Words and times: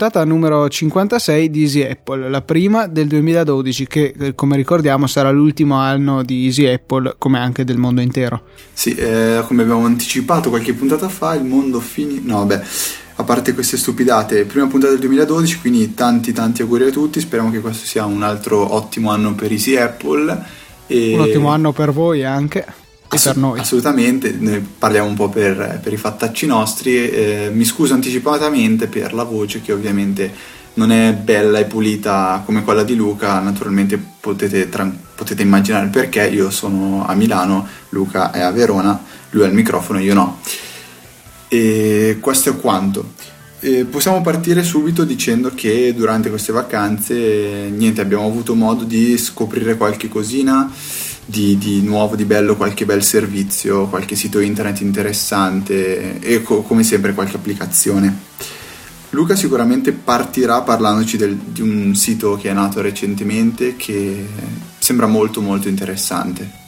puntata 0.00 0.24
numero 0.24 0.66
56 0.66 1.50
di 1.50 1.60
Easy 1.60 1.82
Apple, 1.82 2.30
la 2.30 2.40
prima 2.40 2.86
del 2.86 3.06
2012 3.06 3.86
che 3.86 4.14
eh, 4.18 4.34
come 4.34 4.56
ricordiamo 4.56 5.06
sarà 5.06 5.30
l'ultimo 5.30 5.74
anno 5.74 6.22
di 6.22 6.46
Easy 6.46 6.64
Apple 6.64 7.16
come 7.18 7.38
anche 7.38 7.64
del 7.64 7.76
mondo 7.76 8.00
intero. 8.00 8.44
Sì, 8.72 8.94
eh, 8.94 9.44
come 9.46 9.60
abbiamo 9.60 9.84
anticipato 9.84 10.48
qualche 10.48 10.72
puntata 10.72 11.10
fa 11.10 11.34
il 11.34 11.44
mondo 11.44 11.80
finì... 11.80 12.22
No, 12.24 12.38
vabbè, 12.38 12.62
a 13.16 13.24
parte 13.24 13.52
queste 13.52 13.76
stupidate, 13.76 14.46
prima 14.46 14.66
puntata 14.68 14.92
del 14.92 15.00
2012, 15.00 15.60
quindi 15.60 15.92
tanti 15.92 16.32
tanti 16.32 16.62
auguri 16.62 16.84
a 16.84 16.90
tutti, 16.90 17.20
speriamo 17.20 17.50
che 17.50 17.60
questo 17.60 17.84
sia 17.84 18.06
un 18.06 18.22
altro 18.22 18.72
ottimo 18.72 19.10
anno 19.10 19.34
per 19.34 19.52
Easy 19.52 19.76
Apple. 19.76 20.42
E... 20.86 21.12
Un 21.12 21.20
ottimo 21.20 21.50
anno 21.50 21.72
per 21.72 21.92
voi 21.92 22.24
anche. 22.24 22.64
Ass- 23.12 23.24
per 23.24 23.36
noi. 23.36 23.58
Assolutamente, 23.58 24.32
noi 24.38 24.60
parliamo 24.60 25.08
un 25.08 25.14
po' 25.14 25.28
per, 25.28 25.80
per 25.82 25.92
i 25.92 25.96
fattacci 25.96 26.46
nostri. 26.46 27.10
Eh, 27.10 27.50
mi 27.52 27.64
scuso 27.64 27.94
anticipatamente 27.94 28.86
per 28.86 29.12
la 29.12 29.24
voce 29.24 29.60
che 29.60 29.72
ovviamente 29.72 30.58
non 30.74 30.92
è 30.92 31.12
bella 31.12 31.58
e 31.58 31.64
pulita 31.64 32.42
come 32.44 32.62
quella 32.62 32.84
di 32.84 32.94
Luca, 32.94 33.40
naturalmente 33.40 34.00
potete, 34.20 34.68
tra- 34.68 34.90
potete 35.14 35.42
immaginare 35.42 35.88
perché 35.88 36.26
io 36.28 36.50
sono 36.50 37.04
a 37.06 37.14
Milano, 37.14 37.66
Luca 37.90 38.30
è 38.30 38.40
a 38.40 38.52
Verona, 38.52 39.02
lui 39.30 39.42
ha 39.42 39.46
il 39.46 39.54
microfono, 39.54 39.98
io 39.98 40.14
no. 40.14 40.38
E 41.48 42.18
questo 42.20 42.50
è 42.50 42.56
quanto. 42.56 43.14
E 43.58 43.84
possiamo 43.84 44.22
partire 44.22 44.62
subito 44.62 45.04
dicendo 45.04 45.50
che 45.54 45.92
durante 45.94 46.30
queste 46.30 46.52
vacanze 46.52 47.68
niente, 47.68 48.00
abbiamo 48.00 48.24
avuto 48.24 48.54
modo 48.54 48.84
di 48.84 49.18
scoprire 49.18 49.76
qualche 49.76 50.08
cosina 50.08 50.72
di, 51.30 51.56
di, 51.56 51.80
nuovo, 51.82 52.16
di 52.16 52.24
bello, 52.24 52.56
qualche 52.56 52.84
bel 52.84 53.04
servizio, 53.04 53.86
qualche 53.86 54.16
sito 54.16 54.40
internet 54.40 54.80
interessante 54.80 56.18
e 56.18 56.42
co- 56.42 56.62
come 56.62 56.82
sempre 56.82 57.14
qualche 57.14 57.36
applicazione. 57.36 58.26
Luca 59.10 59.36
sicuramente 59.36 59.92
partirà 59.92 60.62
parlandoci 60.62 61.16
del, 61.16 61.36
di 61.36 61.62
un 61.62 61.94
sito 61.94 62.36
che 62.36 62.50
è 62.50 62.52
nato 62.52 62.80
recentemente 62.80 63.76
che 63.76 64.26
sembra 64.78 65.06
molto 65.06 65.40
molto 65.40 65.68
interessante. 65.68 66.58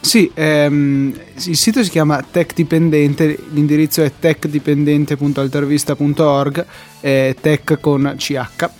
Sì, 0.00 0.30
ehm, 0.32 1.14
il 1.44 1.56
sito 1.56 1.82
si 1.82 1.90
chiama 1.90 2.24
Tech 2.30 2.54
Dipendente, 2.54 3.38
l'indirizzo 3.52 4.02
è 4.02 4.12
techdipendente.altervista.org, 4.18 6.66
è 7.00 7.34
tech 7.38 7.78
con 7.80 8.14
CH. 8.16 8.70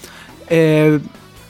È, 0.44 0.98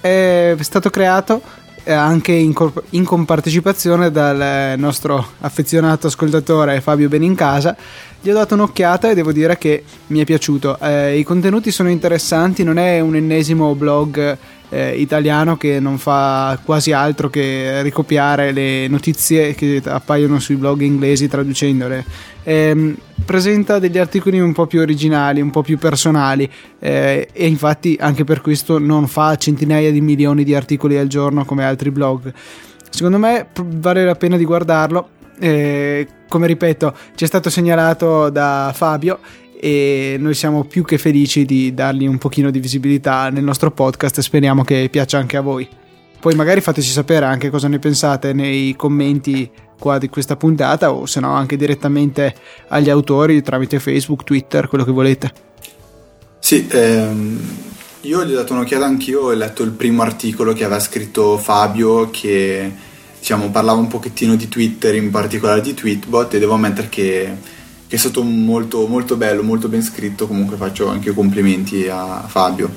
è 0.01 0.57
stato 0.61 0.91
creato 0.91 1.41
eh, 1.41 1.60
anche 1.93 2.33
in, 2.33 2.53
co- 2.53 2.73
in, 2.91 3.05
compartecipazione 3.05 4.11
dal 4.11 4.79
nostro 4.79 5.25
affezionato 5.41 6.07
ascoltatore 6.07 6.81
Fabio 6.81 7.09
Benincasa. 7.09 7.77
Gli 8.21 8.31
ho 8.31 8.35
dato 8.35 8.55
un'occhiata 8.55 9.11
e 9.11 9.15
devo 9.15 9.33
dire 9.33 9.57
che 9.59 9.85
mi 10.09 10.21
è 10.21 10.25
piaciuto. 10.25 10.79
Eh, 10.81 11.19
I 11.19 11.23
contenuti 11.23 11.71
sono 11.71 11.89
interessanti, 11.89 12.65
non 12.65 12.79
è 12.79 13.01
un 13.01 13.17
ennesimo 13.17 13.75
blog 13.75 14.39
eh, 14.71 14.95
italiano 14.97 15.57
che 15.57 15.79
non 15.81 15.99
fa 15.99 16.59
quasi 16.65 16.93
altro 16.93 17.29
che 17.29 17.83
ricopiare 17.83 18.53
le 18.53 18.89
notizie 18.89 19.55
che 19.55 19.83
appaiono 19.85 20.39
sui 20.39 20.57
blog 20.57 20.81
inglesi 20.81 21.29
traducendole. 21.29 22.05
Eh, 22.43 22.95
presenta 23.25 23.79
degli 23.79 23.99
articoli 23.99 24.41
un 24.41 24.53
po' 24.53 24.67
più 24.67 24.81
originali, 24.81 25.41
un 25.41 25.51
po' 25.51 25.63
più 25.63 25.79
personali 25.79 26.51
eh, 26.79 27.29
e 27.33 27.47
infatti 27.47 27.97
anche 28.01 28.25
per 28.25 28.41
questo 28.41 28.79
non 28.79 29.07
fa 29.07 29.37
centinaia 29.37 29.93
di 29.93 30.01
milioni 30.01 30.43
di 30.45 30.55
articoli 30.55 30.97
al 30.97 31.09
giorno 31.09 31.45
come 31.45 31.65
altri 31.65 31.91
blog. 31.91 32.33
Secondo 32.89 33.19
me 33.19 33.49
vale 33.55 34.05
la 34.05 34.15
pena 34.15 34.37
di 34.37 34.45
guardarlo. 34.45 35.11
Eh, 35.39 36.07
come 36.29 36.47
ripeto, 36.47 36.95
ci 37.15 37.25
è 37.25 37.27
stato 37.27 37.51
segnalato 37.51 38.31
da 38.31 38.73
Fabio 38.75 39.19
e 39.63 40.17
noi 40.19 40.33
siamo 40.33 40.65
più 40.65 40.87
che 40.87 40.97
felici 40.97 41.45
di 41.45 41.75
dargli 41.75 42.07
un 42.07 42.17
pochino 42.17 42.51
di 42.51 42.61
visibilità 42.61 43.29
nel 43.29 43.45
nostro 43.45 43.71
podcast 43.71 44.17
e 44.17 44.23
speriamo 44.23 44.65
che 44.65 44.89
piaccia 44.91 45.19
anche 45.19 45.37
a 45.37 45.43
voi. 45.43 45.69
Poi 46.19 46.35
magari 46.35 46.63
fateci 46.63 46.91
sapere 46.91 47.27
anche 47.27 47.51
cosa 47.51 47.69
ne 47.69 47.79
pensate 47.79 48.33
nei 48.33 48.75
commenti 48.75 49.51
qua 49.79 49.99
di 49.99 50.09
questa 50.09 50.37
puntata 50.37 50.93
o 50.93 51.05
se 51.05 51.21
no 51.21 51.35
anche 51.35 51.59
direttamente 51.59 52.35
agli 52.69 52.89
autori 52.89 53.43
tramite 53.43 53.79
Facebook, 53.79 54.25
Twitter, 54.25 54.67
quello 54.67 54.85
che 54.85 54.93
volete. 54.93 55.33
Sì, 56.39 56.67
ehm, 56.71 57.39
io 58.03 58.25
gli 58.25 58.33
ho 58.33 58.37
dato 58.37 58.55
un'occhiata 58.55 58.87
anch'io, 58.87 59.25
ho 59.25 59.33
letto 59.33 59.63
il 59.63 59.73
primo 59.73 60.01
articolo 60.01 60.55
che 60.55 60.65
aveva 60.65 60.81
scritto 60.81 61.37
Fabio 61.37 62.09
che 62.11 62.73
diciamo 63.19 63.51
parlava 63.51 63.79
un 63.79 63.89
pochettino 63.89 64.37
di 64.37 64.49
Twitter, 64.49 64.95
in 64.95 65.11
particolare 65.11 65.61
di 65.61 65.75
Tweetbot 65.75 66.33
e 66.33 66.39
devo 66.39 66.55
ammettere 66.55 66.89
che 66.89 67.59
che 67.91 67.97
è 67.97 67.99
stato 67.99 68.23
molto, 68.23 68.87
molto 68.87 69.17
bello, 69.17 69.43
molto 69.43 69.67
ben 69.67 69.83
scritto, 69.83 70.29
comunque 70.29 70.57
faccio 70.57 70.89
anche 70.89 71.13
complimenti 71.13 71.89
a 71.89 72.23
Fabio. 72.25 72.71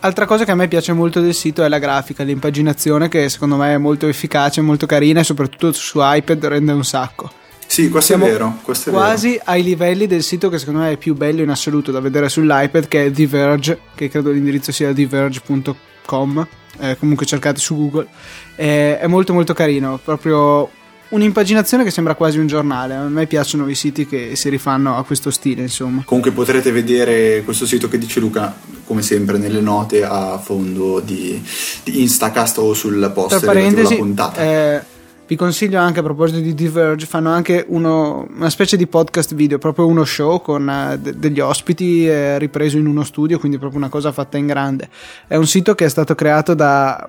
Altra 0.00 0.24
cosa 0.24 0.46
che 0.46 0.50
a 0.50 0.54
me 0.54 0.66
piace 0.66 0.94
molto 0.94 1.20
del 1.20 1.34
sito 1.34 1.62
è 1.62 1.68
la 1.68 1.78
grafica, 1.78 2.22
l'impaginazione 2.22 3.10
che 3.10 3.28
secondo 3.28 3.56
me 3.56 3.74
è 3.74 3.76
molto 3.76 4.08
efficace, 4.08 4.62
molto 4.62 4.86
carina 4.86 5.20
e 5.20 5.24
soprattutto 5.24 5.72
su 5.72 5.98
iPad 6.00 6.46
rende 6.46 6.72
un 6.72 6.86
sacco. 6.86 7.30
Sì, 7.66 7.90
questo 7.90 8.14
Siamo 8.14 8.24
è 8.24 8.30
vero. 8.30 8.58
Questo 8.62 8.88
è 8.88 8.92
quasi 8.94 9.32
vero. 9.32 9.42
ai 9.44 9.62
livelli 9.62 10.06
del 10.06 10.22
sito 10.22 10.48
che 10.48 10.58
secondo 10.58 10.80
me 10.80 10.92
è 10.92 10.96
più 10.96 11.14
bello 11.14 11.42
in 11.42 11.50
assoluto 11.50 11.92
da 11.92 12.00
vedere 12.00 12.30
sull'iPad, 12.30 12.88
che 12.88 13.04
è 13.04 13.10
The 13.10 13.26
Verge, 13.26 13.80
che 13.94 14.08
credo 14.08 14.30
l'indirizzo 14.30 14.72
sia 14.72 14.90
theverge.com. 14.90 16.46
Eh, 16.78 16.96
comunque 16.98 17.26
cercate 17.26 17.58
su 17.58 17.76
Google. 17.76 18.06
Eh, 18.54 18.98
è 18.98 19.06
molto 19.06 19.34
molto 19.34 19.52
carino, 19.52 20.00
proprio 20.02 20.70
un'impaginazione 21.10 21.84
che 21.84 21.90
sembra 21.90 22.14
quasi 22.14 22.38
un 22.38 22.46
giornale. 22.46 22.94
A 22.94 23.08
me 23.08 23.26
piacciono 23.26 23.68
i 23.68 23.74
siti 23.74 24.06
che 24.06 24.36
si 24.36 24.48
rifanno 24.48 24.96
a 24.96 25.04
questo 25.04 25.30
stile, 25.30 25.62
insomma. 25.62 26.02
Comunque 26.04 26.32
potrete 26.32 26.72
vedere 26.72 27.42
questo 27.44 27.66
sito 27.66 27.88
che 27.88 27.98
dice 27.98 28.20
Luca, 28.20 28.54
come 28.84 29.02
sempre, 29.02 29.38
nelle 29.38 29.60
note 29.60 30.04
a 30.04 30.38
fondo 30.38 31.00
di, 31.00 31.42
di 31.84 32.02
Instacast 32.02 32.58
o 32.58 32.74
sul 32.74 33.10
post 33.14 33.44
della 33.44 33.88
puntata. 33.88 34.42
Eh, 34.42 34.94
vi 35.26 35.34
consiglio 35.34 35.80
anche 35.80 35.98
a 35.98 36.02
proposito 36.02 36.38
di 36.38 36.54
Diverge, 36.54 37.04
fanno 37.04 37.30
anche 37.30 37.64
uno, 37.68 38.28
una 38.32 38.48
specie 38.48 38.76
di 38.76 38.86
podcast 38.86 39.34
video, 39.34 39.58
proprio 39.58 39.86
uno 39.86 40.04
show 40.04 40.40
con 40.40 40.68
uh, 40.68 40.96
de- 40.96 41.18
degli 41.18 41.40
ospiti 41.40 42.06
eh, 42.06 42.38
ripreso 42.38 42.78
in 42.78 42.86
uno 42.86 43.02
studio, 43.02 43.40
quindi 43.40 43.58
proprio 43.58 43.80
una 43.80 43.88
cosa 43.88 44.12
fatta 44.12 44.38
in 44.38 44.46
grande. 44.46 44.88
È 45.26 45.34
un 45.34 45.46
sito 45.46 45.74
che 45.74 45.84
è 45.84 45.88
stato 45.88 46.14
creato 46.14 46.54
da 46.54 47.08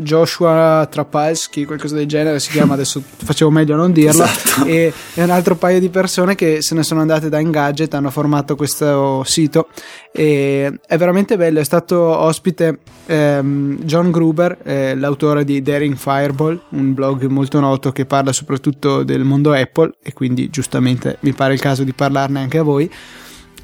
Joshua 0.00 0.86
Trapalski, 0.88 1.64
qualcosa 1.64 1.96
del 1.96 2.06
genere 2.06 2.38
si 2.38 2.50
chiama, 2.50 2.74
adesso 2.74 3.02
facevo 3.04 3.50
meglio 3.50 3.74
a 3.74 3.78
non 3.78 3.92
dirlo, 3.92 4.22
esatto. 4.22 4.64
e, 4.64 4.92
e, 5.14 5.22
un 5.22 5.30
altro 5.30 5.56
paio 5.56 5.80
di 5.80 5.88
persone 5.88 6.36
che 6.36 6.62
se 6.62 6.76
ne 6.76 6.84
sono 6.84 7.00
andate 7.00 7.28
da 7.28 7.40
Engadget, 7.40 7.92
hanno 7.94 8.10
formato 8.10 8.54
questo 8.54 9.24
sito 9.24 9.68
e 10.12 10.72
è 10.86 10.96
veramente 10.96 11.36
bello, 11.36 11.58
è 11.58 11.64
stato 11.64 11.98
ospite 11.98 12.78
ehm, 13.06 13.80
John 13.82 14.12
Gruber, 14.12 14.58
eh, 14.62 14.94
l'autore 14.94 15.44
di 15.44 15.60
Daring 15.62 15.96
Fireball, 15.96 16.60
un 16.70 16.94
blog 16.94 17.24
molto 17.26 17.58
noto 17.58 17.90
che 17.90 18.06
parla 18.06 18.32
soprattutto 18.32 19.02
del 19.02 19.24
mondo 19.24 19.52
Apple 19.52 19.94
e 20.00 20.12
quindi 20.12 20.48
giustamente 20.48 21.18
mi 21.20 21.32
pare 21.32 21.54
il 21.54 21.60
caso 21.60 21.82
di 21.82 21.92
parlarne 21.92 22.38
anche 22.38 22.58
a 22.58 22.62
voi. 22.62 22.88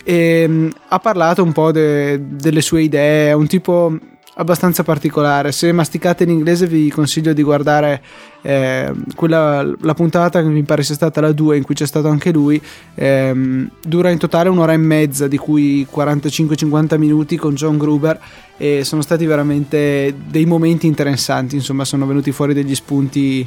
E, 0.02 0.44
um, 0.46 0.70
ha 0.88 0.98
parlato 0.98 1.42
un 1.42 1.52
po' 1.52 1.72
de, 1.72 2.20
delle 2.36 2.60
sue 2.60 2.82
idee, 2.82 3.32
un 3.32 3.46
tipo 3.46 3.96
abbastanza 4.34 4.82
particolare. 4.82 5.52
Se 5.52 5.70
masticate 5.72 6.24
in 6.24 6.30
inglese 6.30 6.66
vi 6.66 6.90
consiglio 6.90 7.32
di 7.32 7.42
guardare 7.42 8.02
eh, 8.42 8.92
quella, 9.14 9.66
la 9.80 9.94
puntata 9.94 10.42
che 10.42 10.48
mi 10.48 10.62
pare 10.62 10.82
sia 10.82 10.94
stata 10.94 11.20
la 11.20 11.32
2 11.32 11.56
in 11.56 11.62
cui 11.62 11.74
c'è 11.74 11.86
stato 11.86 12.08
anche 12.08 12.32
lui. 12.32 12.60
Eh, 12.94 13.68
dura 13.82 14.10
in 14.10 14.18
totale 14.18 14.48
un'ora 14.48 14.72
e 14.72 14.78
mezza, 14.78 15.28
di 15.28 15.36
cui 15.36 15.86
45-50 15.92 16.98
minuti 16.98 17.36
con 17.36 17.54
John 17.54 17.78
Gruber 17.78 18.20
e 18.56 18.84
sono 18.84 19.02
stati 19.02 19.26
veramente 19.26 20.14
dei 20.26 20.46
momenti 20.46 20.86
interessanti, 20.86 21.56
insomma 21.56 21.84
sono 21.84 22.06
venuti 22.06 22.30
fuori 22.30 22.54
degli 22.54 22.74
spunti 22.74 23.46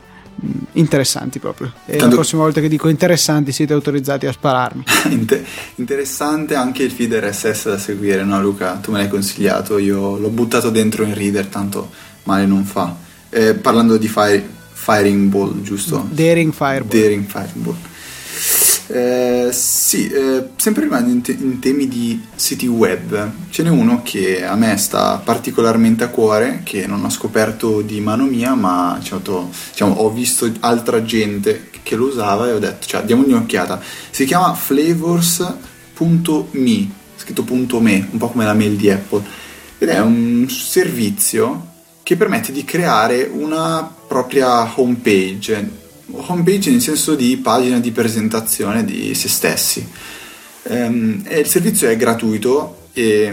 interessanti 0.73 1.39
proprio. 1.39 1.73
E 1.85 1.97
Tanto... 1.97 2.05
la 2.07 2.13
prossima 2.15 2.43
volta 2.43 2.61
che 2.61 2.69
dico 2.69 2.87
interessanti 2.87 3.51
siete 3.51 3.73
autorizzati 3.73 4.25
a 4.25 4.31
spararmi. 4.31 4.83
Inter- 5.09 5.45
interessante 5.75 6.55
anche 6.55 6.83
il 6.83 6.91
feed 6.91 7.13
RSS 7.13 7.69
da 7.69 7.77
seguire, 7.77 8.23
no 8.23 8.41
Luca? 8.41 8.73
Tu 8.75 8.91
me 8.91 8.99
l'hai 8.99 9.09
consigliato, 9.09 9.77
io 9.77 10.17
l'ho 10.17 10.29
buttato 10.29 10.69
dentro 10.69 11.03
in 11.03 11.13
reader, 11.13 11.47
tanto 11.47 11.89
male 12.23 12.45
non 12.45 12.63
fa. 12.65 12.95
Eh, 13.29 13.55
parlando 13.55 13.97
di 13.97 14.07
fire, 14.07 14.47
Firing 14.71 15.29
Ball, 15.29 15.61
giusto? 15.61 16.07
Daring 16.09 16.53
Fireball. 16.53 16.87
Daring 16.87 17.25
Fireball. 17.25 17.75
Eh, 18.89 19.49
sì, 19.51 20.07
eh, 20.09 20.51
sempre 20.55 20.83
rimanendo 20.83 21.11
in, 21.11 21.21
te- 21.21 21.35
in, 21.37 21.59
temi 21.59 21.89
di 21.89 22.23
siti 22.35 22.67
web, 22.67 23.31
ce 23.49 23.63
n'è 23.63 23.69
uno 23.69 24.01
che 24.01 24.45
a 24.45 24.55
me 24.55 24.77
sta 24.77 25.21
particolarmente 25.21 26.05
a 26.05 26.07
cuore, 26.07 26.61
che 26.63 26.87
non 26.87 27.03
ho 27.03 27.09
scoperto 27.09 27.81
di 27.81 27.99
mano 27.99 28.23
mia, 28.25 28.55
ma 28.55 28.95
diciamo, 28.97 29.51
diciamo, 29.71 29.93
ho 29.95 30.09
visto 30.09 30.49
altra 30.61 31.03
gente 31.03 31.69
che 31.83 31.95
lo 31.97 32.05
usava 32.05 32.47
e 32.47 32.53
ho 32.53 32.59
detto, 32.59 32.87
cioè, 32.87 33.03
diamogli 33.03 33.33
un'occhiata. 33.33 33.81
Si 34.09 34.23
chiama 34.23 34.53
flavors.me, 34.53 35.55
scritto 37.17 37.45
.me, 37.79 38.07
un 38.09 38.17
po' 38.17 38.29
come 38.29 38.45
la 38.45 38.53
mail 38.53 38.77
di 38.77 38.89
Apple, 38.89 39.23
ed 39.79 39.89
è 39.89 39.99
un 39.99 40.47
servizio 40.49 41.75
che 42.03 42.15
permette 42.15 42.53
di 42.53 42.63
creare 42.63 43.29
una 43.29 43.93
propria 44.07 44.71
homepage 44.79 45.85
homepage 46.27 46.69
nel 46.69 46.81
senso 46.81 47.15
di 47.15 47.37
pagina 47.37 47.79
di 47.79 47.91
presentazione 47.91 48.83
di 48.83 49.13
se 49.13 49.27
stessi. 49.27 49.87
Um, 50.63 51.23
il 51.29 51.45
servizio 51.47 51.87
è 51.87 51.95
gratuito 51.95 52.89
e, 52.93 53.31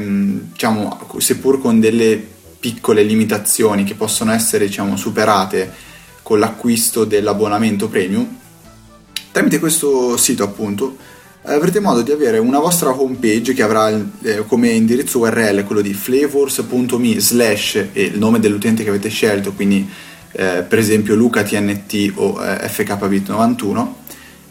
diciamo, 0.52 1.16
seppur 1.18 1.60
con 1.60 1.80
delle 1.80 2.22
piccole 2.60 3.02
limitazioni 3.02 3.84
che 3.84 3.94
possono 3.94 4.32
essere 4.32 4.66
diciamo, 4.66 4.96
superate 4.96 5.72
con 6.22 6.38
l'acquisto 6.38 7.04
dell'abbonamento 7.04 7.88
premium, 7.88 8.26
tramite 9.32 9.58
questo 9.58 10.16
sito 10.16 10.44
appunto 10.44 10.96
avrete 11.46 11.80
modo 11.80 12.00
di 12.00 12.10
avere 12.10 12.38
una 12.38 12.58
vostra 12.58 12.98
homepage 12.98 13.52
che 13.52 13.62
avrà 13.62 13.90
eh, 14.22 14.44
come 14.46 14.70
indirizzo 14.70 15.18
URL 15.18 15.64
quello 15.64 15.82
di 15.82 15.92
flavors.me 15.92 17.20
slash 17.20 17.74
e 17.92 18.02
il 18.02 18.18
nome 18.18 18.40
dell'utente 18.40 18.82
che 18.82 18.88
avete 18.88 19.10
scelto, 19.10 19.52
quindi 19.52 19.86
eh, 20.36 20.64
per 20.66 20.78
esempio 20.78 21.14
Luca 21.14 21.42
TNT 21.42 22.12
o 22.16 22.42
eh, 22.44 22.66
FKBit91 22.66 23.86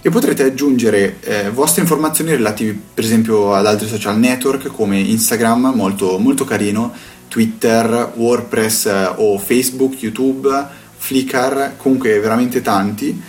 e 0.01 0.09
potrete 0.09 0.43
aggiungere 0.43 1.17
eh, 1.21 1.49
vostre 1.49 1.81
informazioni 1.81 2.31
relative 2.31 2.77
per 2.93 3.03
esempio 3.03 3.53
ad 3.53 3.65
altri 3.65 3.87
social 3.87 4.17
network 4.17 4.67
come 4.67 4.99
Instagram, 4.99 5.71
molto, 5.75 6.17
molto 6.19 6.43
carino, 6.43 6.91
Twitter, 7.27 8.11
WordPress 8.15 8.85
eh, 8.85 9.13
o 9.15 9.37
Facebook, 9.37 9.95
YouTube, 10.01 10.49
Flickr, 10.97 11.73
comunque 11.77 12.19
veramente 12.19 12.61
tanti. 12.61 13.21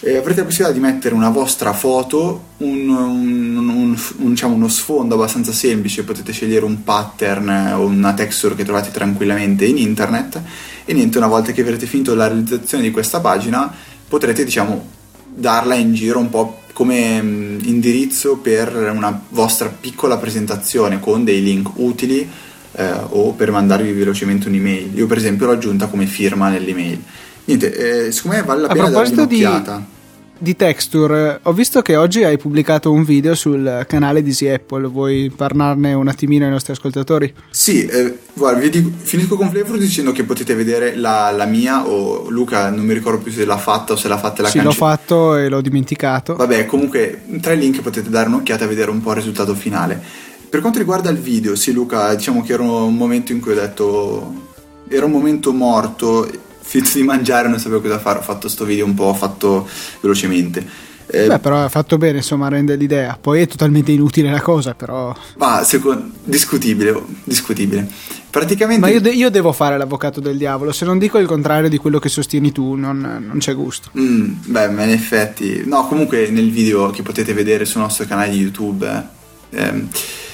Eh, 0.00 0.16
avrete 0.16 0.40
la 0.40 0.46
possibilità 0.46 0.72
di 0.72 0.80
mettere 0.80 1.14
una 1.14 1.30
vostra 1.30 1.72
foto, 1.72 2.48
un, 2.58 2.88
un, 2.88 3.96
un, 4.18 4.30
diciamo 4.30 4.54
uno 4.54 4.68
sfondo 4.68 5.14
abbastanza 5.14 5.52
semplice, 5.52 6.02
potete 6.02 6.32
scegliere 6.32 6.64
un 6.64 6.82
pattern 6.82 7.74
o 7.76 7.86
una 7.86 8.14
texture 8.14 8.54
che 8.54 8.64
trovate 8.64 8.90
tranquillamente 8.90 9.64
in 9.64 9.78
internet 9.78 10.40
e 10.86 10.94
niente, 10.94 11.18
una 11.18 11.26
volta 11.26 11.52
che 11.52 11.60
avrete 11.60 11.84
finito 11.84 12.14
la 12.14 12.28
realizzazione 12.28 12.84
di 12.84 12.92
questa 12.92 13.20
pagina 13.20 13.70
potrete 14.08 14.44
diciamo 14.44 14.94
darla 15.34 15.74
in 15.74 15.92
giro 15.92 16.20
un 16.20 16.30
po' 16.30 16.60
come 16.72 17.20
mm, 17.20 17.58
indirizzo 17.64 18.36
per 18.36 18.74
una 18.94 19.20
vostra 19.30 19.68
piccola 19.68 20.16
presentazione 20.16 21.00
con 21.00 21.24
dei 21.24 21.42
link 21.42 21.70
utili 21.74 22.28
eh, 22.72 22.92
o 23.08 23.32
per 23.32 23.50
mandarvi 23.50 23.92
velocemente 23.92 24.48
un'email. 24.48 24.96
Io 24.96 25.06
per 25.06 25.16
esempio 25.18 25.46
l'ho 25.46 25.52
aggiunta 25.52 25.86
come 25.86 26.06
firma 26.06 26.48
nell'email. 26.48 27.02
Niente, 27.46 28.06
eh, 28.06 28.12
secondo 28.12 28.36
me 28.36 28.42
vale 28.44 28.60
la 28.62 28.68
A 28.68 28.72
pena 28.72 28.90
dare 28.90 29.08
un'occhiata. 29.08 29.76
Di 29.76 29.95
di 30.38 30.54
Texture, 30.56 31.40
ho 31.42 31.52
visto 31.52 31.82
che 31.82 31.96
oggi 31.96 32.22
hai 32.24 32.36
pubblicato 32.36 32.92
un 32.92 33.04
video 33.04 33.34
sul 33.34 33.84
canale 33.88 34.22
di 34.22 34.30
Easy 34.30 34.48
Apple, 34.48 34.86
vuoi 34.88 35.32
parlarne 35.34 35.94
un 35.94 36.08
attimino 36.08 36.44
ai 36.44 36.50
nostri 36.50 36.72
ascoltatori? 36.72 37.32
Sì, 37.50 37.86
eh, 37.86 38.18
guarda, 38.34 38.60
vi 38.60 38.70
dico, 38.70 38.90
finisco 38.96 39.36
con 39.36 39.50
Flavor 39.50 39.78
dicendo 39.78 40.12
che 40.12 40.24
potete 40.24 40.54
vedere 40.54 40.94
la, 40.96 41.30
la, 41.30 41.46
mia 41.46 41.86
o 41.86 42.28
Luca, 42.28 42.70
non 42.70 42.84
mi 42.84 42.94
ricordo 42.94 43.22
più 43.22 43.32
se 43.32 43.44
l'ha 43.44 43.56
fatta 43.56 43.94
o 43.94 43.96
se 43.96 44.08
l'ha 44.08 44.18
fatta 44.18 44.42
la 44.42 44.48
Sì, 44.48 44.58
cancelli. 44.58 44.64
l'ho 44.64 44.86
fatto 44.86 45.36
e 45.36 45.48
l'ho 45.48 45.60
dimenticato. 45.60 46.34
Vabbè, 46.34 46.66
comunque 46.66 47.22
tra 47.40 47.52
i 47.52 47.58
link 47.58 47.80
potete 47.80 48.10
dare 48.10 48.28
un'occhiata 48.28 48.64
a 48.64 48.68
vedere 48.68 48.90
un 48.90 49.00
po' 49.00 49.10
il 49.10 49.16
risultato 49.16 49.54
finale. 49.54 50.00
Per 50.48 50.60
quanto 50.60 50.78
riguarda 50.78 51.10
il 51.10 51.18
video, 51.18 51.54
sì 51.56 51.72
Luca, 51.72 52.14
diciamo 52.14 52.42
che 52.42 52.52
era 52.52 52.62
un 52.62 52.94
momento 52.94 53.32
in 53.32 53.40
cui 53.40 53.52
ho 53.52 53.56
detto... 53.56 54.44
Era 54.88 55.04
un 55.04 55.10
momento 55.10 55.52
morto 55.52 56.30
finito 56.66 56.90
di 56.94 57.04
mangiare 57.04 57.48
non 57.48 57.58
sapevo 57.60 57.80
cosa 57.80 57.98
fare, 57.98 58.18
ho 58.18 58.22
fatto 58.22 58.48
sto 58.48 58.64
video 58.64 58.84
un 58.84 58.94
po' 58.94 59.14
fatto 59.14 59.68
velocemente. 60.00 60.84
Eh, 61.08 61.28
Beh, 61.28 61.38
però 61.38 61.62
ha 61.62 61.68
fatto 61.68 61.98
bene, 61.98 62.18
insomma, 62.18 62.48
rende 62.48 62.74
l'idea. 62.74 63.16
Poi 63.20 63.42
è 63.42 63.46
totalmente 63.46 63.92
inutile 63.92 64.28
la 64.30 64.40
cosa, 64.40 64.74
però. 64.74 65.14
Ma 65.36 65.62
secondo, 65.62 66.10
discutibile, 66.24 67.00
discutibile. 67.22 67.88
Praticamente. 68.28 68.80
Ma 68.80 68.92
io, 68.92 69.00
de- 69.00 69.12
io, 69.12 69.30
devo 69.30 69.52
fare 69.52 69.78
l'avvocato 69.78 70.20
del 70.20 70.36
diavolo. 70.36 70.72
Se 70.72 70.84
non 70.84 70.98
dico 70.98 71.18
il 71.18 71.26
contrario 71.26 71.68
di 71.68 71.76
quello 71.76 72.00
che 72.00 72.08
sostieni 72.08 72.50
tu, 72.50 72.74
non, 72.74 72.98
non 73.24 73.38
c'è 73.38 73.54
gusto. 73.54 73.90
Mm, 73.96 74.32
beh, 74.46 74.68
ma 74.70 74.82
in 74.82 74.90
effetti. 74.90 75.62
No, 75.64 75.86
comunque 75.86 76.28
nel 76.30 76.50
video 76.50 76.90
che 76.90 77.02
potete 77.02 77.32
vedere 77.32 77.64
sul 77.64 77.82
nostro 77.82 78.04
canale 78.04 78.30
di 78.30 78.40
YouTube, 78.40 79.06
ehm, 79.50 79.88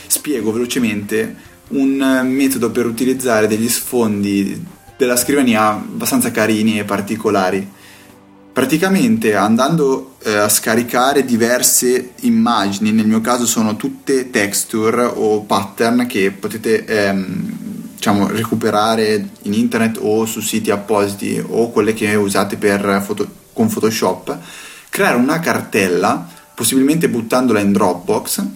spiego 0.07 0.53
velocemente 0.53 1.51
un 1.69 2.23
metodo 2.25 2.71
per 2.71 2.87
utilizzare 2.87 3.47
degli 3.47 3.69
sfondi 3.69 4.81
della 5.03 5.17
scrivania 5.17 5.71
abbastanza 5.71 6.31
carini 6.31 6.79
e 6.79 6.85
particolari. 6.85 7.69
Praticamente 8.53 9.35
andando 9.35 10.15
eh, 10.23 10.37
a 10.37 10.49
scaricare 10.49 11.25
diverse 11.25 12.13
immagini, 12.21 12.93
nel 12.93 13.09
mio 13.09 13.21
caso 13.21 13.45
sono 13.45 13.75
tutte 13.75 14.31
texture 14.31 15.03
o 15.03 15.41
pattern 15.41 16.07
che 16.07 16.31
potete 16.31 16.85
ehm, 16.85 17.53
diciamo, 17.97 18.29
recuperare 18.29 19.29
in 19.43 19.55
internet 19.55 19.99
o 20.01 20.25
su 20.25 20.41
siti 20.41 20.71
appositi 20.71 21.43
o 21.45 21.71
quelle 21.71 21.95
che 21.95 22.15
usate 22.15 22.57
foto- 23.01 23.29
con 23.53 23.69
Photoshop, 23.69 24.39
creare 24.89 25.17
una 25.17 25.41
cartella, 25.41 26.29
possibilmente 26.55 27.09
buttandola 27.09 27.59
in 27.59 27.73
Dropbox, 27.73 28.47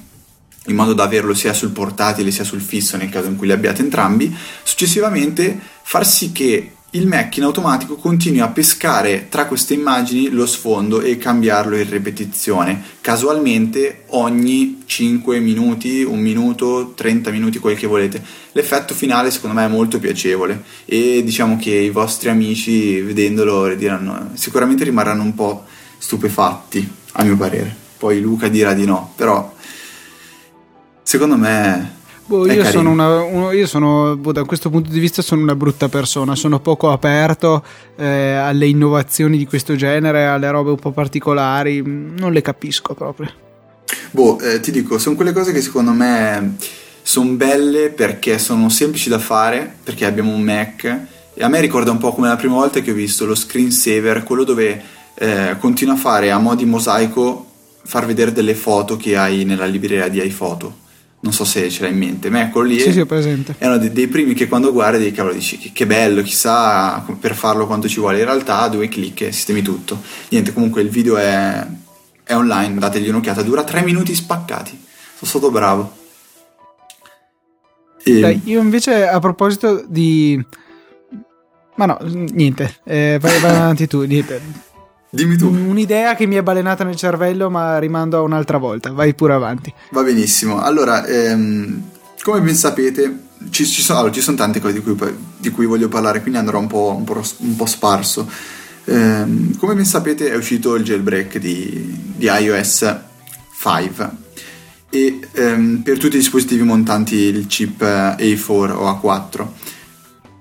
in 0.66 0.74
modo 0.74 0.92
da 0.92 1.04
averlo 1.04 1.34
sia 1.34 1.52
sul 1.52 1.70
portatile 1.70 2.30
sia 2.30 2.44
sul 2.44 2.60
fisso 2.60 2.96
nel 2.96 3.08
caso 3.08 3.28
in 3.28 3.36
cui 3.36 3.46
li 3.46 3.52
abbiate 3.52 3.82
entrambi, 3.82 4.34
successivamente 4.62 5.58
far 5.82 6.06
sì 6.06 6.32
che 6.32 6.72
il 6.90 7.06
Mac 7.06 7.36
in 7.36 7.42
automatico 7.42 7.96
continui 7.96 8.40
a 8.40 8.48
pescare 8.48 9.26
tra 9.28 9.46
queste 9.46 9.74
immagini 9.74 10.30
lo 10.30 10.46
sfondo 10.46 11.02
e 11.02 11.18
cambiarlo 11.18 11.76
in 11.76 11.90
ripetizione, 11.90 12.80
casualmente 13.02 14.04
ogni 14.08 14.82
5 14.86 15.38
minuti, 15.40 16.02
1 16.02 16.18
minuto, 16.18 16.94
30 16.94 17.30
minuti, 17.30 17.58
quel 17.58 17.76
che 17.76 17.86
volete. 17.86 18.22
L'effetto 18.52 18.94
finale 18.94 19.30
secondo 19.30 19.56
me 19.56 19.66
è 19.66 19.68
molto 19.68 19.98
piacevole 19.98 20.62
e 20.86 21.22
diciamo 21.22 21.58
che 21.58 21.74
i 21.74 21.90
vostri 21.90 22.30
amici 22.30 23.00
vedendolo 23.00 23.74
diranno, 23.74 24.30
sicuramente 24.34 24.84
rimarranno 24.84 25.22
un 25.22 25.34
po' 25.34 25.64
stupefatti, 25.98 26.88
a 27.12 27.24
mio 27.24 27.36
parere. 27.36 27.74
Poi 27.98 28.20
Luca 28.20 28.48
dirà 28.48 28.72
di 28.72 28.86
no, 28.86 29.12
però 29.16 29.54
secondo 31.06 31.36
me 31.36 31.94
Boh, 32.26 32.50
io, 32.50 32.64
sono 32.64 32.90
una, 32.90 33.22
uno, 33.22 33.52
io 33.52 33.68
sono 33.68 34.16
boh, 34.16 34.32
da 34.32 34.42
questo 34.42 34.68
punto 34.68 34.90
di 34.90 34.98
vista 34.98 35.22
sono 35.22 35.42
una 35.42 35.54
brutta 35.54 35.88
persona, 35.88 36.34
sono 36.34 36.58
poco 36.58 36.90
aperto 36.90 37.62
eh, 37.94 38.32
alle 38.32 38.66
innovazioni 38.66 39.38
di 39.38 39.46
questo 39.46 39.76
genere, 39.76 40.26
alle 40.26 40.50
robe 40.50 40.70
un 40.70 40.78
po' 40.80 40.90
particolari, 40.90 41.80
non 41.84 42.32
le 42.32 42.42
capisco 42.42 42.94
proprio. 42.94 43.30
Boh, 44.10 44.40
eh, 44.40 44.58
ti 44.58 44.72
dico, 44.72 44.98
sono 44.98 45.14
quelle 45.14 45.30
cose 45.30 45.52
che 45.52 45.60
secondo 45.60 45.92
me 45.92 46.56
sono 47.00 47.30
belle 47.34 47.90
perché 47.90 48.40
sono 48.40 48.68
semplici 48.70 49.08
da 49.08 49.20
fare, 49.20 49.76
perché 49.84 50.04
abbiamo 50.04 50.34
un 50.34 50.42
Mac. 50.42 50.84
E 51.32 51.44
a 51.44 51.48
me 51.48 51.60
ricorda 51.60 51.92
un 51.92 51.98
po' 51.98 52.12
come 52.12 52.26
la 52.26 52.34
prima 52.34 52.54
volta 52.54 52.80
che 52.80 52.90
ho 52.90 52.94
visto 52.94 53.24
lo 53.24 53.36
screensaver, 53.36 54.24
quello 54.24 54.42
dove 54.42 54.82
eh, 55.14 55.54
continua 55.60 55.94
a 55.94 55.98
fare 55.98 56.32
a 56.32 56.38
mo' 56.38 56.56
di 56.56 56.64
mosaico 56.64 57.46
far 57.84 58.04
vedere 58.04 58.32
delle 58.32 58.56
foto 58.56 58.96
che 58.96 59.16
hai 59.16 59.44
nella 59.44 59.66
libreria 59.66 60.08
di 60.08 60.20
iPhoto 60.20 60.84
non 61.26 61.34
so 61.34 61.44
se 61.44 61.68
ce 61.68 61.82
l'hai 61.82 61.90
in 61.90 61.98
mente, 61.98 62.30
ma 62.30 62.42
eccolo 62.42 62.68
lì. 62.68 62.78
Sì, 62.78 62.92
sì, 62.92 63.00
ho 63.00 63.06
presente. 63.06 63.56
È 63.58 63.66
uno 63.66 63.78
dei, 63.78 63.90
dei, 63.92 64.06
primi 64.06 64.32
che 64.32 64.46
quando 64.46 64.72
guardi, 64.72 65.10
cavolo, 65.10 65.34
dici 65.34 65.58
che, 65.58 65.72
che, 65.72 65.84
bello, 65.84 66.22
chissà 66.22 67.04
per 67.18 67.34
farlo 67.34 67.66
quanto 67.66 67.88
ci 67.88 67.98
vuole. 67.98 68.20
In 68.20 68.24
realtà, 68.24 68.68
due 68.68 68.86
clic 68.86 69.22
e 69.22 69.32
sistemi 69.32 69.60
tutto. 69.60 70.00
Niente, 70.28 70.52
comunque 70.52 70.82
il 70.82 70.88
video 70.88 71.16
è, 71.16 71.66
è 72.22 72.34
online, 72.34 72.78
dategli 72.78 73.08
un'occhiata, 73.08 73.42
dura 73.42 73.64
tre 73.64 73.82
minuti 73.82 74.14
spaccati. 74.14 74.84
Sono 75.16 75.30
stato 75.30 75.50
bravo. 75.50 75.96
E... 78.04 78.20
Dai, 78.20 78.40
io 78.44 78.60
invece 78.60 79.08
a 79.08 79.18
proposito 79.18 79.84
di... 79.88 80.40
Ma 81.74 81.86
no, 81.86 81.98
niente, 82.02 82.76
eh, 82.84 83.18
vai, 83.20 83.38
vai 83.40 83.50
avanti 83.50 83.88
tu, 83.88 84.02
niente. 84.02 84.40
Dimmi 85.10 85.36
tu. 85.36 85.48
Un'idea 85.48 86.14
che 86.14 86.26
mi 86.26 86.34
è 86.34 86.42
balenata 86.42 86.84
nel 86.84 86.96
cervello, 86.96 87.48
ma 87.48 87.78
rimando 87.78 88.18
a 88.18 88.22
un'altra 88.22 88.58
volta. 88.58 88.90
Vai 88.92 89.14
pure 89.14 89.34
avanti. 89.34 89.72
Va 89.90 90.02
benissimo. 90.02 90.60
Allora, 90.60 91.06
ehm, 91.06 91.82
come 92.22 92.40
ben 92.40 92.54
sapete, 92.54 93.18
ci, 93.50 93.66
ci, 93.66 93.82
sono, 93.82 94.00
allora, 94.00 94.12
ci, 94.12 94.20
sono, 94.20 94.36
tante 94.36 94.60
cose 94.60 94.74
di 94.74 94.82
cui, 94.82 94.96
di 95.38 95.50
cui, 95.50 95.66
voglio 95.66 95.88
parlare, 95.88 96.20
quindi 96.20 96.38
andrò 96.38 96.58
un 96.58 96.66
po', 96.66 96.94
un 96.96 97.04
po', 97.04 97.22
un 97.38 97.56
po 97.56 97.66
sparso. 97.66 98.28
Ehm, 98.84 99.56
come 99.56 99.74
ben 99.74 99.84
sapete, 99.84 100.30
è 100.30 100.36
uscito 100.36 100.74
il 100.74 100.84
jailbreak 100.84 101.38
di, 101.38 102.14
di 102.16 102.26
iOS 102.26 102.96
5 103.58 104.24
e 104.90 105.20
ehm, 105.32 105.82
per 105.82 105.98
tutti 105.98 106.16
i 106.16 106.20
dispositivi 106.20 106.62
montanti 106.62 107.16
il 107.16 107.46
chip 107.46 107.82
A4 107.82 108.70
o 108.70 109.00
A4 109.02 109.46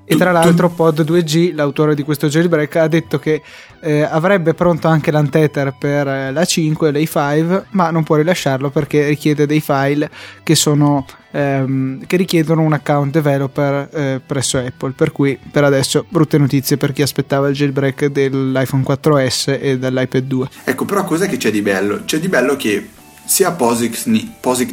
e 0.08 0.16
tra 0.18 0.32
l'altro 0.32 0.70
Pod 0.70 1.02
2G, 1.02 1.56
l'autore 1.56 1.96
di 1.96 2.04
questo 2.04 2.28
jailbreak, 2.28 2.76
ha 2.76 2.88
detto 2.88 3.18
che 3.18 3.42
eh, 3.86 4.02
avrebbe 4.02 4.56
pronto 4.56 4.88
anche 4.88 5.12
l'untether 5.12 5.76
per 5.78 6.08
eh, 6.08 6.32
la 6.32 6.44
5 6.44 6.88
e 6.88 6.92
l'A5, 6.92 7.64
ma 7.72 7.92
non 7.92 8.02
può 8.02 8.16
rilasciarlo 8.16 8.72
perché 8.72 9.06
richiede 9.06 9.46
dei 9.46 9.62
file 9.62 10.10
che, 10.42 10.56
sono, 10.56 11.06
ehm, 11.30 12.08
che 12.08 12.18
richiedono 12.18 12.64
un 12.64 12.74
account 12.74 13.12
developer 13.12 13.90
eh, 13.94 14.22
presso 14.26 14.58
Apple. 14.58 14.94
Per 14.94 15.12
cui 15.12 15.38
per 15.52 15.66
adesso 15.66 16.04
brutte 16.10 16.40
notizie 16.40 16.78
per 16.78 16.94
chi 16.94 17.04
aspettava 17.04 17.48
il 17.48 17.54
jailbreak 17.54 18.08
dell'iPhone 18.08 18.82
4S 18.82 19.60
e 19.62 19.78
dell'iPad 19.78 20.24
2. 20.24 20.48
Ecco, 20.64 20.86
però 20.86 21.04
cos'è 21.04 21.30
che 21.30 21.38
c'è 21.38 21.52
di 21.52 21.62
bello? 21.62 22.02
C'è 22.06 22.18
di 22.18 22.28
bello 22.28 22.56
che 22.56 22.90
sia 23.24 23.52
POSIX, 23.52 24.06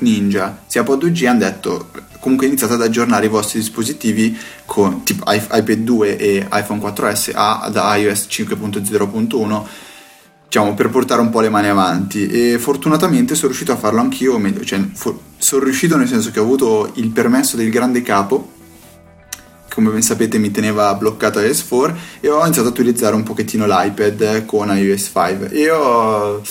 Ninja 0.01 0.63
sia 0.67 0.83
Pod2G 0.83 1.27
hanno 1.27 1.39
detto 1.39 1.91
comunque 2.23 2.47
iniziate 2.47 2.75
ad 2.75 2.83
aggiornare 2.83 3.27
i 3.27 3.29
vostri 3.29 3.59
dispositivi 3.59 4.39
con 4.65 5.03
tipo 5.03 5.25
iPad 5.27 5.73
2 5.73 6.17
e 6.17 6.47
iPhone 6.53 6.81
4S 6.81 7.33
ad 7.35 7.75
iOS 7.75 8.27
5.0.1 8.31 9.63
diciamo, 10.45 10.75
per 10.75 10.89
portare 10.89 11.21
un 11.21 11.31
po' 11.31 11.41
le 11.41 11.49
mani 11.49 11.67
avanti. 11.67 12.29
E 12.29 12.61
fortunatamente 12.61 13.35
sono 13.35 13.49
riuscito 13.49 13.73
a 13.73 13.77
farlo 13.77 14.01
anch'io, 14.01 14.35
o 14.35 14.39
meglio, 14.39 14.65
cioè, 14.65 14.81
for- 14.93 15.19
sono 15.37 15.65
riuscito 15.65 15.97
nel 15.97 16.07
senso 16.07 16.31
che 16.31 16.39
ho 16.39 16.45
avuto 16.45 16.93
il 16.95 17.11
permesso 17.11 17.57
del 17.57 17.71
grande 17.71 18.03
capo 18.03 18.61
come 19.75 19.91
ben 19.91 20.03
sapete 20.03 20.37
mi 20.37 20.51
teneva 20.51 20.95
bloccato 20.95 21.41
iOS 21.41 21.67
4 21.67 21.97
e 22.21 22.29
ho 22.29 22.43
iniziato 22.43 22.69
a 22.69 22.71
utilizzare 22.71 23.15
un 23.15 23.23
pochettino 23.23 23.65
l'iPad 23.67 24.45
con 24.45 24.69
iOS 24.69 25.11
5 25.13 25.51
e 25.51 25.71
ho, 25.71 26.43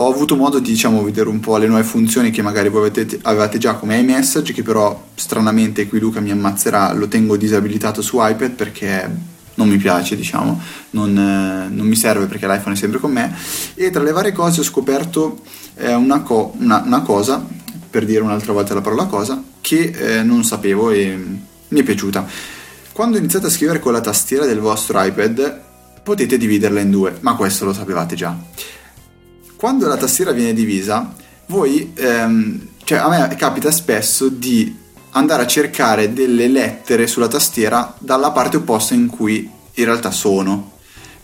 ho 0.00 0.12
avuto 0.12 0.36
modo 0.36 0.60
di 0.60 0.70
diciamo, 0.70 1.02
vedere 1.02 1.28
un 1.28 1.40
po' 1.40 1.56
le 1.56 1.66
nuove 1.66 1.82
funzioni 1.82 2.30
che 2.30 2.40
magari 2.40 2.68
voi 2.68 2.86
avete, 2.86 3.18
avevate 3.22 3.58
già 3.58 3.74
come 3.74 3.98
iMessage 3.98 4.52
che 4.52 4.62
però 4.62 5.06
stranamente 5.14 5.88
qui 5.88 5.98
Luca 5.98 6.20
mi 6.20 6.30
ammazzerà 6.30 6.92
lo 6.92 7.08
tengo 7.08 7.36
disabilitato 7.36 8.00
su 8.00 8.18
iPad 8.20 8.50
perché 8.52 9.10
non 9.54 9.68
mi 9.68 9.76
piace, 9.76 10.14
diciamo, 10.14 10.60
non, 10.90 11.18
eh, 11.18 11.68
non, 11.68 11.84
mi 11.84 11.96
serve 11.96 12.26
perché 12.26 12.46
l'iPhone 12.46 12.76
è 12.76 12.78
sempre 12.78 13.00
con 13.00 13.10
me. 13.10 13.34
E 13.74 13.90
tra 13.90 14.04
le 14.04 14.12
varie 14.12 14.30
cose 14.30 14.60
ho 14.60 14.62
scoperto 14.62 15.40
eh, 15.74 15.92
una, 15.94 16.20
co- 16.20 16.54
una, 16.58 16.80
una, 16.84 17.02
cosa, 17.02 17.44
per 17.90 18.04
dire 18.04 18.20
un'altra 18.20 18.52
volta 18.52 18.74
la 18.74 18.82
parola 18.82 19.06
cosa, 19.06 19.42
che 19.60 19.92
eh, 19.96 20.22
non 20.22 20.44
sapevo 20.44 20.90
e 20.92 21.18
mi 21.66 21.80
è 21.80 21.82
piaciuta. 21.82 22.24
Quando 22.92 23.18
iniziate 23.18 23.46
a 23.46 23.50
scrivere 23.50 23.80
con 23.80 23.92
la 23.92 24.00
tastiera 24.00 24.46
del 24.46 24.60
vostro 24.60 25.02
iPad 25.02 25.60
potete 26.04 26.38
dividerla 26.38 26.78
in 26.78 26.90
due, 26.90 27.16
ma 27.18 27.34
questo 27.34 27.64
lo 27.64 27.72
sapevate 27.72 28.14
già. 28.14 28.36
Quando 29.58 29.88
la 29.88 29.96
tastiera 29.96 30.30
viene 30.30 30.54
divisa, 30.54 31.12
voi, 31.46 31.90
ehm, 31.96 32.68
cioè 32.84 32.98
a 32.98 33.08
me 33.08 33.34
capita 33.34 33.72
spesso 33.72 34.28
di 34.28 34.72
andare 35.10 35.42
a 35.42 35.46
cercare 35.48 36.12
delle 36.12 36.46
lettere 36.46 37.08
sulla 37.08 37.26
tastiera 37.26 37.92
dalla 37.98 38.30
parte 38.30 38.58
opposta 38.58 38.94
in 38.94 39.08
cui 39.08 39.50
in 39.74 39.84
realtà 39.84 40.12
sono. 40.12 40.74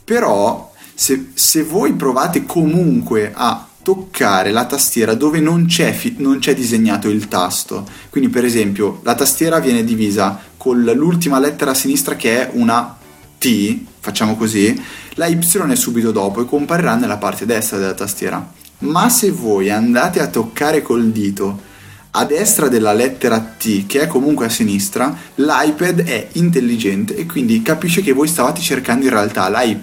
Però 0.03 0.73
se, 0.95 1.29
se 1.35 1.63
voi 1.63 1.93
provate 1.93 2.45
comunque 2.45 3.31
a 3.33 3.69
toccare 3.83 4.51
la 4.51 4.65
tastiera 4.65 5.15
dove 5.15 5.39
non 5.39 5.67
c'è, 5.67 5.93
fi- 5.93 6.17
non 6.19 6.41
c'è, 6.41 6.57
disegnato 6.57 7.09
il 7.09 7.29
tasto. 7.29 7.87
Quindi, 8.11 8.31
per 8.31 8.45
esempio, 8.45 8.99
la 9.05 9.15
tastiera 9.15 9.61
viene 9.61 9.85
divisa 9.85 10.41
con 10.57 10.83
l'ultima 10.83 11.39
lettera 11.39 11.71
a 11.71 11.75
sinistra 11.75 12.17
che 12.17 12.49
è 12.49 12.51
una 12.55 12.99
T, 13.39 13.79
facciamo 14.01 14.37
così, 14.37 14.83
la 15.15 15.27
Y 15.27 15.39
è 15.39 15.77
subito 15.77 16.11
dopo 16.11 16.41
e 16.41 16.45
comparirà 16.45 16.97
nella 16.97 17.17
parte 17.17 17.47
destra 17.47 17.79
della 17.79 17.95
tastiera. 17.95 18.53
Ma 18.79 19.09
se 19.09 19.31
voi 19.31 19.71
andate 19.71 20.21
a 20.21 20.27
toccare 20.27 20.83
col 20.83 21.11
dito 21.11 21.73
a 22.17 22.25
destra 22.25 22.69
della 22.69 22.93
lettera 22.93 23.41
T, 23.41 23.87
che 23.87 24.03
è 24.03 24.07
comunque 24.07 24.47
a 24.47 24.49
sinistra, 24.49 25.17
l'iPad 25.35 26.05
è 26.05 26.29
intelligente 26.33 27.17
e 27.17 27.27
quindi 27.27 27.61
capisce 27.63 28.03
che 28.03 28.13
voi 28.13 28.29
stavate 28.29 28.61
cercando 28.61 29.05
in 29.05 29.11
realtà 29.11 29.49
la 29.49 29.63
Y. 29.63 29.81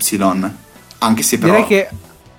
Anche 0.99 1.23
se 1.23 1.37
però... 1.37 1.53
Direi 1.53 1.67
che 1.67 1.89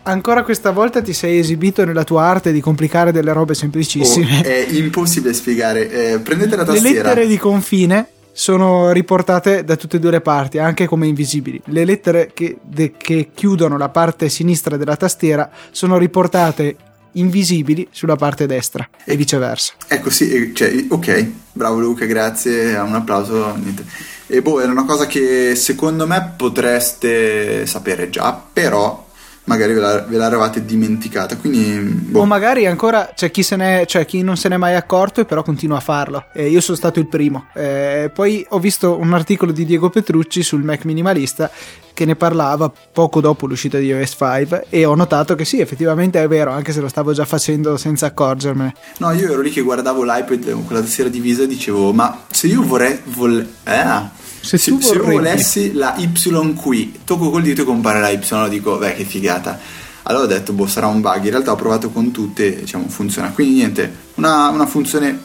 ancora 0.04 0.44
questa 0.44 0.70
volta 0.70 1.02
ti 1.02 1.12
sei 1.12 1.38
esibito 1.38 1.84
nella 1.84 2.04
tua 2.04 2.22
arte 2.22 2.52
di 2.52 2.60
complicare 2.60 3.12
delle 3.12 3.32
robe 3.32 3.54
semplicissime. 3.54 4.38
Oh, 4.38 4.42
è 4.44 4.66
impossibile 4.70 5.34
spiegare. 5.34 5.90
Eh, 5.90 6.18
prendete 6.20 6.56
la 6.56 6.64
tastiera. 6.64 6.88
Le 6.88 7.02
lettere 7.02 7.26
di 7.26 7.36
confine 7.36 8.06
sono 8.32 8.90
riportate 8.92 9.62
da 9.64 9.76
tutte 9.76 9.96
e 9.96 10.00
due 10.00 10.10
le 10.10 10.20
parti, 10.20 10.58
anche 10.58 10.86
come 10.86 11.06
invisibili. 11.06 11.60
Le 11.66 11.84
lettere 11.84 12.30
che, 12.34 12.58
de, 12.62 12.92
che 12.96 13.30
chiudono 13.34 13.76
la 13.76 13.90
parte 13.90 14.28
sinistra 14.28 14.76
della 14.76 14.96
tastiera 14.96 15.50
sono 15.70 15.98
riportate 15.98 16.76
invisibili 17.12 17.86
sulla 17.90 18.16
parte 18.16 18.46
destra 18.46 18.88
e 19.04 19.16
viceversa. 19.16 19.74
Ecco 19.86 20.10
sì, 20.10 20.52
cioè, 20.54 20.86
ok, 20.88 21.30
bravo 21.52 21.78
Luca, 21.78 22.06
grazie, 22.06 22.76
un 22.78 22.94
applauso. 22.94 23.54
Niente. 23.56 23.84
E 24.26 24.40
boh, 24.40 24.60
era 24.60 24.72
una 24.72 24.86
cosa 24.86 25.06
che 25.06 25.54
secondo 25.54 26.06
me 26.06 26.32
potreste 26.36 27.66
sapere 27.66 28.08
già, 28.08 28.40
però 28.52 29.10
magari 29.44 29.72
ve, 29.72 29.80
la, 29.80 30.00
ve 30.00 30.16
l'eravate 30.18 30.64
dimenticata. 30.64 31.36
Quindi, 31.36 31.78
boh. 31.78 32.20
O 32.20 32.24
magari 32.24 32.66
ancora 32.66 33.12
c'è 33.14 33.30
chi, 33.30 33.42
se 33.42 33.56
ne, 33.56 33.84
cioè 33.86 34.04
chi 34.04 34.22
non 34.22 34.36
se 34.36 34.48
n'è 34.48 34.56
mai 34.56 34.74
accorto 34.74 35.20
e 35.20 35.24
però 35.24 35.42
continua 35.42 35.78
a 35.78 35.80
farlo. 35.80 36.26
Eh, 36.32 36.48
io 36.48 36.60
sono 36.60 36.76
stato 36.76 36.98
il 36.98 37.08
primo. 37.08 37.46
Eh, 37.54 38.10
poi 38.12 38.44
ho 38.50 38.58
visto 38.58 38.98
un 38.98 39.12
articolo 39.12 39.52
di 39.52 39.64
Diego 39.64 39.90
Petrucci 39.90 40.42
sul 40.42 40.62
Mac 40.62 40.84
minimalista 40.84 41.50
che 41.94 42.06
ne 42.06 42.16
parlava 42.16 42.72
poco 42.92 43.20
dopo 43.20 43.46
l'uscita 43.46 43.76
di 43.76 43.86
iOS 43.86 44.16
5 44.16 44.66
e 44.70 44.86
ho 44.86 44.94
notato 44.94 45.34
che 45.34 45.44
sì, 45.44 45.60
effettivamente 45.60 46.22
è 46.22 46.26
vero, 46.26 46.50
anche 46.50 46.72
se 46.72 46.80
lo 46.80 46.88
stavo 46.88 47.12
già 47.12 47.26
facendo 47.26 47.76
senza 47.76 48.06
accorgermene. 48.06 48.72
No, 48.98 49.12
io 49.12 49.30
ero 49.30 49.42
lì 49.42 49.50
che 49.50 49.60
guardavo 49.60 50.02
l'iPad 50.02 50.52
con 50.52 50.64
quella 50.64 50.80
tastiera 50.80 51.10
divisa 51.10 51.42
e 51.42 51.46
dicevo, 51.46 51.92
ma 51.92 52.24
se 52.30 52.46
io 52.46 52.62
vorrei... 52.62 52.98
Vol- 53.04 53.46
eh, 53.64 54.20
se, 54.42 54.58
se, 54.58 54.76
se 54.80 54.94
io 54.94 55.04
volessi 55.04 55.72
la 55.72 55.94
Y 55.96 56.12
qui, 56.54 57.00
tocco 57.04 57.30
col 57.30 57.42
dito 57.42 57.62
e 57.62 57.64
compare 57.64 58.00
la 58.00 58.10
Y, 58.10 58.20
lo 58.30 58.48
dico, 58.48 58.76
beh, 58.76 58.94
che 58.94 59.04
figata. 59.04 59.58
Allora 60.04 60.24
ho 60.24 60.26
detto, 60.26 60.52
boh, 60.52 60.66
sarà 60.66 60.88
un 60.88 61.00
bug. 61.00 61.24
In 61.24 61.30
realtà 61.30 61.52
ho 61.52 61.56
provato 61.56 61.90
con 61.90 62.10
tutte, 62.10 62.56
diciamo, 62.56 62.88
funziona. 62.88 63.30
Quindi 63.30 63.54
niente, 63.54 63.94
una, 64.14 64.48
una 64.48 64.66
funzione 64.66 65.16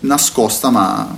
nascosta, 0.00 0.70
ma 0.70 1.16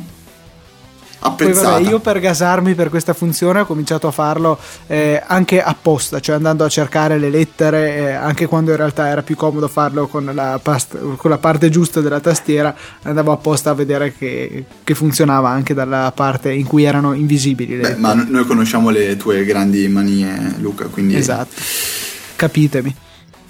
apprezzata. 1.27 1.69
Poi, 1.69 1.83
vabbè, 1.83 1.91
io 1.91 1.99
per 2.01 2.21
gasarmi 2.21 2.75
per 2.75 2.91
questa 2.91 3.13
funzione 3.13 3.61
ho 3.61 3.67
cominciato 3.67 4.07
a 4.07 4.11
farlo 4.11 4.59
eh, 4.87 5.23
anche 5.25 5.63
apposta, 5.63 6.21
cioè 6.21 6.37
andando 6.37 6.65
a 6.65 6.69
cercare 6.69 7.19
le 7.19 7.31
lettere, 7.31 7.97
eh, 7.97 8.13
anche 8.13 8.47
quando 8.47 8.71
in 8.71 8.77
realtà 8.77 9.09
era 9.09 9.23
più 9.23 9.37
comodo 9.37 9.69
farlo 9.69 10.07
con 10.07 10.31
la, 10.33 10.59
past- 10.63 11.17
con 11.17 11.31
la, 11.31 11.39
parte 11.39 11.69
giusta 11.69 12.01
della 12.01 12.21
tastiera, 12.21 12.75
andavo 13.03 13.33
apposta 13.33 13.71
a 13.71 13.75
vedere 13.75 14.15
che, 14.17 14.65
che, 14.83 14.95
funzionava 14.95 15.49
anche 15.49 15.75
dalla 15.75 16.13
parte 16.15 16.53
in 16.53 16.67
cui 16.67 16.85
erano 16.85 17.13
invisibili. 17.13 17.77
Beh, 17.77 17.97
ma 17.97 18.15
noi 18.15 18.45
conosciamo 18.45 18.91
le 18.91 19.17
tue 19.17 19.45
grandi 19.45 19.87
manie, 19.89 20.55
Luca, 20.59 20.87
quindi... 20.87 21.17
Esatto, 21.17 21.55
capitemi. 22.37 22.95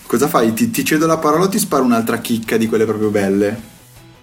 Cosa 0.06 0.28
fai? 0.28 0.52
Ti, 0.52 0.70
ti 0.70 0.84
cedo 0.84 1.06
la 1.06 1.18
parola 1.18 1.44
o 1.44 1.48
ti 1.48 1.58
sparo 1.58 1.82
un'altra 1.82 2.18
chicca 2.18 2.56
di 2.56 2.68
quelle 2.68 2.84
proprio 2.84 3.10
belle? 3.10 3.74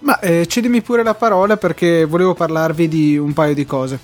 Ma 0.04 0.18
eh, 0.20 0.46
cedimi 0.46 0.82
pure 0.82 1.02
la 1.02 1.14
parola 1.14 1.56
perché 1.56 2.04
volevo 2.04 2.34
parlarvi 2.34 2.88
di 2.88 3.16
un 3.16 3.32
paio 3.32 3.54
di 3.54 3.64
cose. 3.64 3.98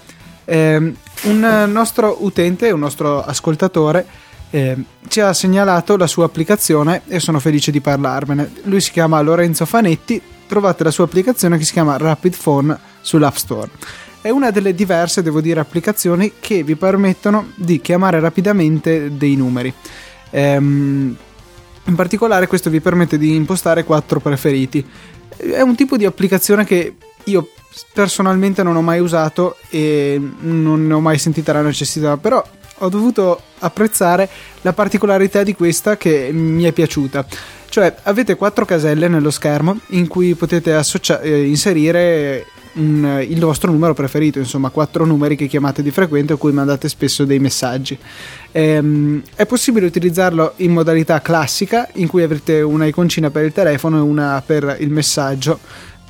Eh, 0.46 0.94
un 1.22 1.68
nostro 1.70 2.16
utente, 2.20 2.70
un 2.70 2.80
nostro 2.80 3.22
ascoltatore, 3.22 4.06
eh, 4.48 4.76
ci 5.08 5.20
ha 5.20 5.34
segnalato 5.34 5.98
la 5.98 6.06
sua 6.06 6.24
applicazione 6.24 7.02
e 7.06 7.20
sono 7.20 7.38
felice 7.38 7.70
di 7.70 7.82
parlarvene. 7.82 8.50
Lui 8.62 8.80
si 8.80 8.92
chiama 8.92 9.20
Lorenzo 9.20 9.66
Fanetti, 9.66 10.20
trovate 10.48 10.84
la 10.84 10.90
sua 10.90 11.04
applicazione 11.04 11.58
che 11.58 11.64
si 11.64 11.72
chiama 11.72 11.98
Rapid 11.98 12.34
Phone 12.34 12.78
sull'App 13.02 13.36
Store. 13.36 13.70
È 14.22 14.30
una 14.30 14.50
delle 14.50 14.74
diverse, 14.74 15.22
devo 15.22 15.42
dire, 15.42 15.60
applicazioni 15.60 16.32
che 16.40 16.62
vi 16.62 16.76
permettono 16.76 17.52
di 17.56 17.78
chiamare 17.82 18.20
rapidamente 18.20 19.14
dei 19.18 19.36
numeri. 19.36 19.72
Ehm, 20.30 21.16
in 21.84 21.94
particolare 21.94 22.46
questo 22.46 22.70
vi 22.70 22.80
permette 22.80 23.18
di 23.18 23.34
impostare 23.34 23.84
quattro 23.84 24.20
preferiti 24.20 24.86
è 25.36 25.60
un 25.60 25.74
tipo 25.74 25.96
di 25.96 26.04
applicazione 26.04 26.64
che 26.64 26.94
io 27.24 27.48
personalmente 27.92 28.62
non 28.62 28.76
ho 28.76 28.82
mai 28.82 29.00
usato 29.00 29.56
e 29.68 30.20
non 30.40 30.86
ne 30.86 30.92
ho 30.92 31.00
mai 31.00 31.18
sentita 31.18 31.52
la 31.52 31.62
necessità, 31.62 32.16
però 32.16 32.44
ho 32.82 32.88
dovuto 32.88 33.40
apprezzare 33.58 34.28
la 34.62 34.72
particolarità 34.72 35.42
di 35.42 35.54
questa 35.54 35.96
che 35.96 36.30
mi 36.32 36.64
è 36.64 36.72
piaciuta. 36.72 37.26
Cioè, 37.68 37.94
avete 38.02 38.34
quattro 38.34 38.64
caselle 38.64 39.06
nello 39.06 39.30
schermo 39.30 39.78
in 39.88 40.08
cui 40.08 40.34
potete 40.34 40.74
associa- 40.74 41.20
eh, 41.20 41.46
inserire 41.46 42.46
un, 42.74 43.24
il 43.28 43.40
vostro 43.40 43.70
numero 43.70 43.94
preferito, 43.94 44.38
insomma, 44.38 44.70
quattro 44.70 45.04
numeri 45.04 45.36
che 45.36 45.46
chiamate 45.46 45.82
di 45.82 45.90
frequente 45.90 46.32
o 46.32 46.36
cui 46.36 46.52
mandate 46.52 46.88
spesso 46.88 47.24
dei 47.24 47.38
messaggi. 47.38 47.98
Ehm, 48.52 49.22
è 49.34 49.46
possibile 49.46 49.86
utilizzarlo 49.86 50.54
in 50.56 50.72
modalità 50.72 51.20
classica, 51.20 51.88
in 51.94 52.08
cui 52.08 52.22
avrete 52.22 52.60
una 52.60 52.86
iconcina 52.86 53.30
per 53.30 53.44
il 53.44 53.52
telefono 53.52 53.98
e 53.98 54.00
una 54.00 54.42
per 54.44 54.76
il 54.80 54.90
messaggio 54.90 55.58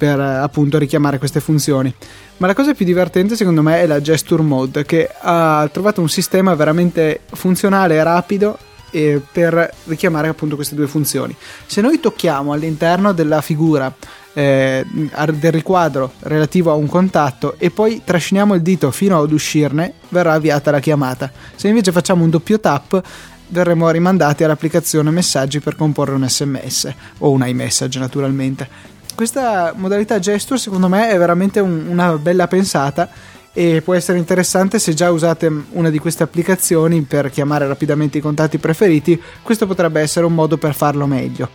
per 0.01 0.19
appunto 0.19 0.79
richiamare 0.79 1.19
queste 1.19 1.41
funzioni. 1.41 1.95
Ma 2.39 2.47
la 2.47 2.55
cosa 2.55 2.73
più 2.73 2.87
divertente 2.87 3.37
secondo 3.37 3.61
me 3.61 3.83
è 3.83 3.87
la 3.87 4.01
gesture 4.01 4.43
mode 4.43 4.87
che 4.87 5.11
ha 5.21 5.69
trovato 5.71 6.01
un 6.01 6.09
sistema 6.09 6.55
veramente 6.55 7.21
funzionale 7.33 7.97
e 7.97 8.03
rapido 8.03 8.59
per 8.91 9.73
richiamare 9.85 10.29
appunto 10.29 10.57
queste 10.57 10.75
due 10.75 10.87
funzioni. 10.87 11.37
Se 11.67 11.81
noi 11.81 12.01
tocchiamo 12.01 12.53
all'interno 12.53 13.13
della 13.13 13.41
figura 13.41 13.95
eh, 14.33 14.85
del 14.87 15.53
riquadro 15.53 16.13
relativo 16.21 16.71
a 16.71 16.75
un 16.75 16.87
contatto 16.87 17.55
e 17.59 17.71
poi 17.71 18.03
trasciniamo 18.05 18.55
il 18.55 18.63
dito 18.63 18.91
fino 18.91 19.21
ad 19.21 19.33
uscirne, 19.33 19.95
verrà 20.09 20.35
avviata 20.35 20.71
la 20.71 20.81
chiamata. 20.81 21.31
Se 21.57 21.69
invece 21.69 21.93
facciamo 21.93 22.25
un 22.25 22.31
doppio 22.31 22.61
tap, 22.61 23.03
verremo 23.49 23.91
rimandati 23.91 24.45
all'applicazione 24.45 25.11
messaggi 25.11 25.61
per 25.61 25.77
comporre 25.77 26.15
un 26.15 26.29
sms 26.29 26.95
o 27.19 27.31
un 27.31 27.45
iMessage 27.47 27.99
naturalmente. 27.99 28.69
Questa 29.15 29.75
modalità 29.77 30.19
gesture 30.19 30.59
secondo 30.59 30.89
me 30.89 31.11
è 31.11 31.19
veramente 31.19 31.61
un, 31.61 31.87
una 31.89 32.17
bella 32.17 32.47
pensata 32.47 33.09
e 33.53 33.83
può 33.83 33.95
essere 33.95 34.19
interessante 34.19 34.79
se 34.79 34.95
già 34.95 35.11
usate 35.11 35.51
una 35.71 35.91
di 35.91 35.99
queste 35.99 36.23
applicazioni 36.23 37.03
per 37.03 37.31
chiamare 37.31 37.67
rapidamente 37.67 38.19
i 38.19 38.21
contatti 38.21 38.59
preferiti, 38.59 39.21
questo 39.43 39.67
potrebbe 39.67 40.01
essere 40.01 40.25
un 40.25 40.35
modo 40.35 40.57
per 40.57 40.75
farlo 40.75 41.07
meglio. 41.07 41.49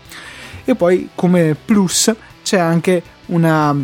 E 0.65 0.75
poi 0.75 1.09
come 1.15 1.55
plus 1.55 2.13
c'è 2.45 2.59
anche 2.59 3.01
una 3.27 3.75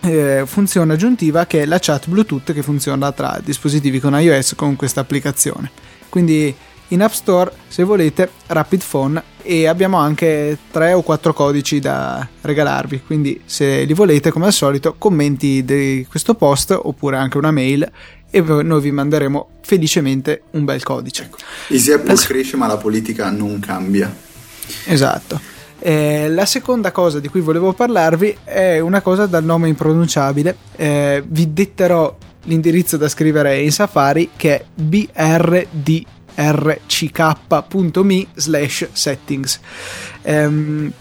eh, 0.00 0.44
funzione 0.46 0.94
aggiuntiva 0.94 1.44
che 1.44 1.62
è 1.62 1.66
la 1.66 1.78
chat 1.78 2.08
Bluetooth 2.08 2.54
che 2.54 2.62
funziona 2.62 3.12
tra 3.12 3.38
dispositivi 3.44 4.00
con 4.00 4.18
iOS 4.18 4.54
con 4.56 4.74
questa 4.76 5.00
applicazione. 5.00 5.70
Quindi 6.08 6.54
in 6.88 7.02
App 7.02 7.12
Store 7.12 7.52
se 7.68 7.82
volete 7.82 8.30
Rapid 8.46 8.82
Phone 8.88 9.22
e 9.42 9.66
abbiamo 9.66 9.98
anche 9.98 10.56
3 10.70 10.94
o 10.94 11.02
4 11.02 11.32
codici 11.32 11.80
da 11.80 12.26
regalarvi 12.42 13.02
quindi 13.04 13.40
se 13.44 13.82
li 13.84 13.92
volete 13.92 14.30
come 14.30 14.46
al 14.46 14.52
solito 14.52 14.94
commenti 14.96 15.64
di 15.64 16.06
questo 16.08 16.34
post 16.34 16.70
oppure 16.70 17.16
anche 17.16 17.38
una 17.38 17.50
mail 17.50 17.90
e 18.30 18.40
noi 18.40 18.80
vi 18.80 18.90
manderemo 18.92 19.48
felicemente 19.60 20.44
un 20.52 20.64
bel 20.64 20.82
codice. 20.82 21.24
Ecco. 21.24 21.36
Easy 21.68 21.92
Apple 21.92 22.14
la... 22.14 22.20
cresce 22.20 22.56
ma 22.56 22.66
la 22.66 22.78
politica 22.78 23.30
non 23.30 23.60
cambia. 23.60 24.14
Esatto. 24.86 25.51
Eh, 25.84 26.28
la 26.28 26.46
seconda 26.46 26.92
cosa 26.92 27.18
di 27.18 27.26
cui 27.26 27.40
volevo 27.40 27.72
parlarvi 27.72 28.38
è 28.44 28.78
una 28.78 29.00
cosa 29.00 29.26
dal 29.26 29.42
nome 29.42 29.66
impronunciabile. 29.68 30.56
Eh, 30.76 31.24
vi 31.26 31.52
detterò 31.52 32.16
l'indirizzo 32.44 32.96
da 32.96 33.08
scrivere 33.08 33.60
in 33.60 33.72
Safari 33.72 34.30
che 34.36 34.60
è 34.60 34.64
brdrck.me 34.72 36.06
slash 38.34 38.88
settings. 38.92 39.60
Um, 40.22 40.92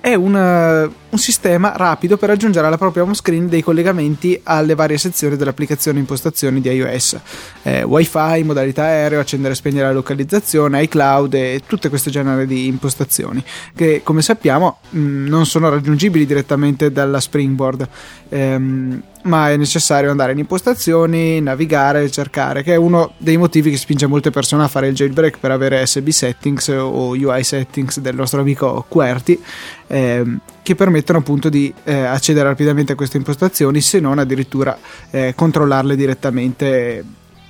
è 0.00 0.14
una, 0.14 0.82
un 0.84 1.18
sistema 1.18 1.74
rapido 1.76 2.16
per 2.16 2.30
aggiungere 2.30 2.66
alla 2.66 2.78
propria 2.78 3.02
home 3.02 3.14
screen 3.14 3.48
dei 3.48 3.62
collegamenti 3.62 4.40
alle 4.44 4.74
varie 4.74 4.96
sezioni 4.96 5.36
dell'applicazione 5.36 5.98
impostazioni 5.98 6.60
di 6.60 6.70
iOS. 6.70 7.18
Eh, 7.62 7.82
Wi-Fi, 7.82 8.42
modalità 8.44 8.84
aereo, 8.84 9.20
accendere 9.20 9.52
e 9.52 9.56
spegnere 9.56 9.86
la 9.88 9.92
localizzazione, 9.92 10.82
iCloud 10.84 11.34
e 11.34 11.62
tutte 11.66 11.90
queste 11.90 12.10
genere 12.10 12.46
di 12.46 12.66
impostazioni 12.66 13.44
che 13.74 14.00
come 14.02 14.22
sappiamo 14.22 14.78
mh, 14.88 14.98
mm, 14.98 15.26
non 15.26 15.46
sono 15.46 15.68
raggiungibili 15.68 16.24
direttamente 16.24 16.90
dalla 16.90 17.20
Springboard. 17.20 17.88
Ehm, 18.30 19.02
ma 19.22 19.50
è 19.50 19.56
necessario 19.56 20.10
andare 20.10 20.32
in 20.32 20.38
impostazioni, 20.38 21.40
navigare, 21.40 22.10
cercare, 22.10 22.62
che 22.62 22.74
è 22.74 22.76
uno 22.76 23.12
dei 23.18 23.36
motivi 23.36 23.70
che 23.70 23.76
spinge 23.76 24.06
molte 24.06 24.30
persone 24.30 24.64
a 24.64 24.68
fare 24.68 24.88
il 24.88 24.94
jailbreak 24.94 25.38
per 25.38 25.50
avere 25.50 25.84
SB 25.86 26.08
settings 26.08 26.68
o 26.68 27.08
UI 27.10 27.44
settings 27.44 28.00
del 28.00 28.14
nostro 28.14 28.40
amico 28.40 28.84
QWERTY, 28.88 29.42
ehm, 29.88 30.40
che 30.62 30.74
permettono 30.74 31.18
appunto 31.18 31.48
di 31.48 31.72
eh, 31.84 32.04
accedere 32.04 32.48
rapidamente 32.48 32.92
a 32.92 32.94
queste 32.94 33.18
impostazioni, 33.18 33.80
se 33.80 34.00
non 34.00 34.18
addirittura 34.18 34.78
eh, 35.10 35.34
controllarle 35.34 35.96
direttamente 35.96 37.04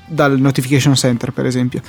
dal 0.07 0.39
notification 0.41 0.97
center, 0.97 1.33
per 1.33 1.47
esempio. 1.47 1.81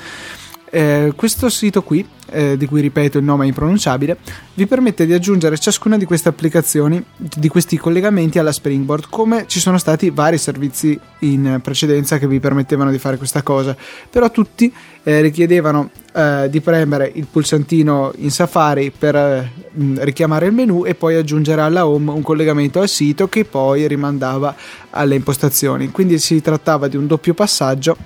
Eh, 0.74 1.12
questo 1.18 1.50
sito 1.50 1.84
qui, 1.84 2.08
eh, 2.30 2.56
di 2.56 2.66
cui 2.66 2.80
ripeto 2.80 3.18
il 3.18 3.25
nome 3.25 3.44
è 3.44 3.48
impronunciabile, 3.48 4.18
vi 4.54 4.66
permette 4.66 5.06
di 5.06 5.12
aggiungere 5.12 5.58
ciascuna 5.58 5.98
di 5.98 6.06
queste 6.06 6.30
applicazioni, 6.30 7.04
di 7.18 7.50
questi 7.50 7.75
collegamenti 7.75 8.40
alla 8.40 8.54
Springboard, 8.54 9.08
come 9.10 9.44
ci 9.48 9.60
sono 9.60 9.78
stati 9.78 10.10
vari 10.12 10.38
servizi 10.38 10.98
in 11.20 11.60
precedenza 11.62 12.18
che 12.18 12.25
vi 12.25 12.40
permettevano 12.40 12.90
di 12.90 13.00
fare 13.00 13.18
questa 13.18 13.42
cosa, 13.42 13.75
però 14.10 14.32
tutti 14.32 14.74
eh, 15.04 15.20
richiedevano 15.20 15.90
eh, 16.13 16.48
di 16.50 16.62
premere 16.62 17.12
il 17.16 17.28
pulsantino 17.30 18.13
in 18.20 18.32
Safari 18.32 18.94
per 18.98 19.13
eh, 19.13 19.51
richiamare 19.96 20.46
il 20.46 20.54
menu 20.54 20.86
e 20.86 20.96
poi 20.96 21.16
aggiungere 21.16 21.60
alla 21.60 21.86
home 21.86 22.12
un 22.12 22.22
collegamento 22.22 22.80
al 22.80 22.88
sito 22.88 23.28
che 23.28 23.44
poi 23.44 23.90
rimandava 23.90 24.56
alle 24.92 25.16
impostazioni. 25.16 25.92
Quindi 25.92 26.18
si 26.18 26.40
trattava 26.40 26.88
di 26.88 26.96
un 26.96 27.08
doppio 27.08 27.34
passaggio 27.34 27.98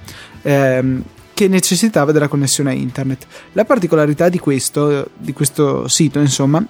ehm, 0.42 1.04
che 1.36 1.50
necessitava 1.50 2.14
della 2.14 2.30
connessione 2.30 2.70
a 2.70 2.74
internet. 2.74 3.28
La 3.52 3.66
particolarità 3.66 4.30
di 4.30 4.40
questo, 4.40 5.10
di 5.18 5.34
questo 5.34 5.86
sito, 5.90 6.20
insomma, 6.20 6.66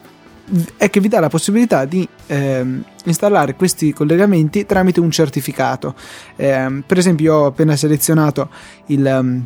è 0.76 0.90
che 0.90 1.00
vi 1.00 1.08
dà 1.08 1.20
la 1.20 1.30
possibilità 1.30 1.86
di 1.86 2.08
ehm, 2.26 2.84
installare 3.04 3.54
questi 3.54 3.94
collegamenti 3.94 4.66
tramite 4.66 5.00
un 5.00 5.12
certificato. 5.12 5.94
Eh, 6.36 6.82
per 6.84 6.98
esempio, 6.98 7.36
ho 7.36 7.46
appena 7.46 7.76
selezionato 7.76 8.50
il, 8.88 9.06
um, 9.06 9.46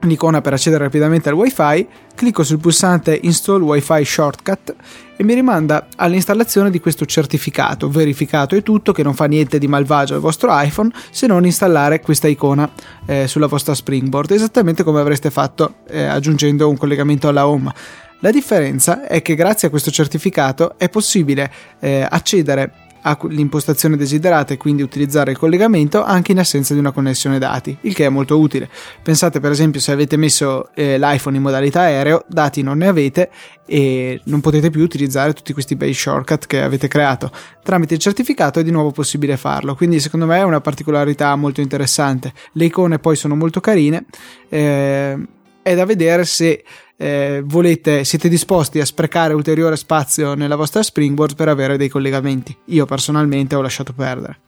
l'icona 0.00 0.40
per 0.40 0.52
accedere 0.52 0.84
rapidamente 0.84 1.28
al 1.28 1.34
wifi, 1.34 1.86
clicco 2.14 2.44
sul 2.44 2.58
pulsante 2.58 3.18
Install 3.22 3.62
Wi-Fi 3.62 4.04
Shortcut 4.04 4.74
e 5.16 5.24
mi 5.24 5.34
rimanda 5.34 5.88
all'installazione 5.96 6.70
di 6.70 6.80
questo 6.80 7.06
certificato 7.06 7.88
verificato 7.88 8.54
e 8.54 8.62
tutto 8.62 8.92
che 8.92 9.02
non 9.02 9.14
fa 9.14 9.26
niente 9.26 9.58
di 9.58 9.66
malvagio 9.66 10.14
al 10.14 10.20
vostro 10.20 10.50
iPhone 10.52 10.90
se 11.10 11.26
non 11.26 11.44
installare 11.44 12.00
questa 12.00 12.28
icona 12.28 12.70
eh, 13.06 13.26
sulla 13.26 13.46
vostra 13.46 13.74
Springboard, 13.74 14.30
esattamente 14.30 14.82
come 14.82 15.00
avreste 15.00 15.30
fatto 15.30 15.76
eh, 15.88 16.04
aggiungendo 16.04 16.68
un 16.68 16.76
collegamento 16.76 17.28
alla 17.28 17.46
home. 17.46 17.72
La 18.20 18.30
differenza 18.30 19.06
è 19.06 19.20
che 19.20 19.34
grazie 19.34 19.68
a 19.68 19.70
questo 19.70 19.90
certificato 19.90 20.78
è 20.78 20.88
possibile 20.88 21.52
eh, 21.80 22.06
accedere 22.08 22.85
all'impostazione 23.06 23.96
desiderata 23.96 24.52
e 24.52 24.56
quindi 24.56 24.82
utilizzare 24.82 25.30
il 25.30 25.38
collegamento 25.38 26.02
anche 26.02 26.32
in 26.32 26.40
assenza 26.40 26.74
di 26.74 26.80
una 26.80 26.90
connessione 26.90 27.38
dati, 27.38 27.76
il 27.82 27.94
che 27.94 28.06
è 28.06 28.08
molto 28.08 28.38
utile. 28.38 28.68
Pensate 29.02 29.38
per 29.38 29.52
esempio 29.52 29.80
se 29.80 29.92
avete 29.92 30.16
messo 30.16 30.70
eh, 30.74 30.98
l'iPhone 30.98 31.36
in 31.36 31.42
modalità 31.42 31.82
aereo, 31.82 32.24
dati 32.28 32.62
non 32.62 32.78
ne 32.78 32.88
avete 32.88 33.30
e 33.64 34.20
non 34.24 34.40
potete 34.40 34.70
più 34.70 34.82
utilizzare 34.82 35.32
tutti 35.32 35.52
questi 35.52 35.76
bei 35.76 35.94
shortcut 35.94 36.46
che 36.46 36.62
avete 36.62 36.88
creato. 36.88 37.30
Tramite 37.62 37.94
il 37.94 38.00
certificato 38.00 38.58
è 38.58 38.64
di 38.64 38.70
nuovo 38.70 38.90
possibile 38.90 39.36
farlo, 39.36 39.76
quindi 39.76 40.00
secondo 40.00 40.26
me 40.26 40.38
è 40.38 40.42
una 40.42 40.60
particolarità 40.60 41.34
molto 41.36 41.60
interessante. 41.60 42.32
Le 42.52 42.64
icone 42.64 42.98
poi 42.98 43.14
sono 43.14 43.36
molto 43.36 43.60
carine, 43.60 44.04
eh, 44.48 45.16
è 45.62 45.74
da 45.74 45.84
vedere 45.84 46.24
se 46.24 46.62
eh, 46.96 47.42
volete, 47.44 48.04
siete 48.04 48.28
disposti 48.28 48.80
a 48.80 48.86
sprecare 48.86 49.34
ulteriore 49.34 49.76
spazio 49.76 50.34
nella 50.34 50.56
vostra 50.56 50.82
Springboard 50.82 51.34
per 51.34 51.48
avere 51.48 51.76
dei 51.76 51.88
collegamenti. 51.88 52.56
Io 52.66 52.86
personalmente 52.86 53.54
ho 53.54 53.60
lasciato 53.60 53.92
perdere. 53.92 54.38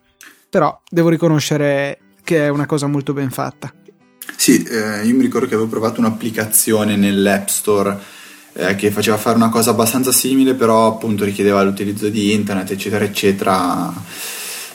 Però 0.49 0.81
devo 0.89 1.09
riconoscere 1.11 1.99
che 2.25 2.47
è 2.47 2.49
una 2.49 2.67
cosa 2.67 2.87
molto 2.87 3.13
ben 3.13 3.31
fatta. 3.31 3.73
Sì, 4.37 4.63
eh, 4.63 5.05
io 5.07 5.15
mi 5.15 5.23
ricordo 5.23 5.47
che 5.47 5.55
avevo 5.55 5.69
provato 5.69 6.01
un'applicazione 6.01 6.97
nell'App 6.97 7.49
Store 7.49 7.99
eh, 8.55 8.75
che 8.77 8.91
faceva 8.91 9.17
fare 9.17 9.37
una 9.37 9.49
cosa 9.49 9.71
abbastanza 9.71 10.13
simile, 10.13 10.55
però 10.55 10.87
appunto 10.87 11.25
richiedeva 11.25 11.63
l'utilizzo 11.63 12.09
di 12.09 12.33
internet, 12.33 12.71
eccetera, 12.71 13.05
eccetera 13.05 13.93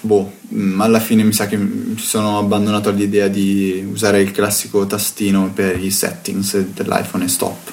boh, 0.04 0.34
mm, 0.54 0.82
alla 0.82 1.00
fine 1.00 1.24
mi 1.24 1.34
sa 1.34 1.48
che 1.48 1.58
mi 1.58 1.98
sono 1.98 2.38
abbandonato 2.38 2.90
all'idea 2.90 3.28
di 3.28 3.88
usare 3.90 4.22
il 4.22 4.32
classico 4.32 4.86
tastino 4.86 5.52
per 5.54 5.82
i 5.82 5.92
settings 5.92 6.58
dell'iPhone 6.58 7.26
e 7.26 7.28
stop. 7.28 7.72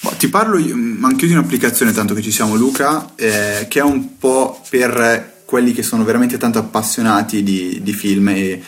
Boh, 0.00 0.14
ti 0.18 0.28
parlo 0.28 0.58
mm, 0.58 1.04
anche 1.04 1.26
di 1.26 1.32
un'applicazione, 1.32 1.92
tanto 1.92 2.14
che 2.14 2.22
ci 2.22 2.30
siamo 2.30 2.54
Luca, 2.54 3.12
eh, 3.16 3.66
che 3.68 3.80
è 3.80 3.82
un 3.82 4.18
po' 4.18 4.60
per 4.68 5.42
quelli 5.44 5.72
che 5.72 5.82
sono 5.82 6.04
veramente 6.04 6.36
tanto 6.36 6.58
appassionati 6.58 7.42
di, 7.42 7.80
di 7.82 7.92
film 7.92 8.28
e 8.28 8.62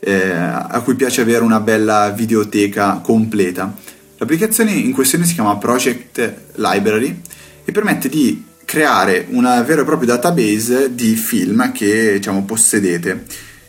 eh, 0.00 0.30
a 0.30 0.80
cui 0.82 0.94
piace 0.94 1.20
avere 1.20 1.42
una 1.42 1.60
bella 1.60 2.10
videoteca 2.10 3.00
completa. 3.02 3.74
L'applicazione 4.16 4.72
in 4.72 4.92
questione 4.92 5.24
si 5.24 5.34
chiama 5.34 5.56
Project 5.56 6.34
Library 6.54 7.20
e 7.64 7.72
permette 7.72 8.08
di 8.08 8.44
creare 8.68 9.24
una 9.30 9.62
vera 9.62 9.80
e 9.80 9.84
propria 9.86 10.14
database 10.14 10.94
di 10.94 11.16
film 11.16 11.72
che 11.72 12.12
diciamo, 12.12 12.44
possedete. 12.44 13.24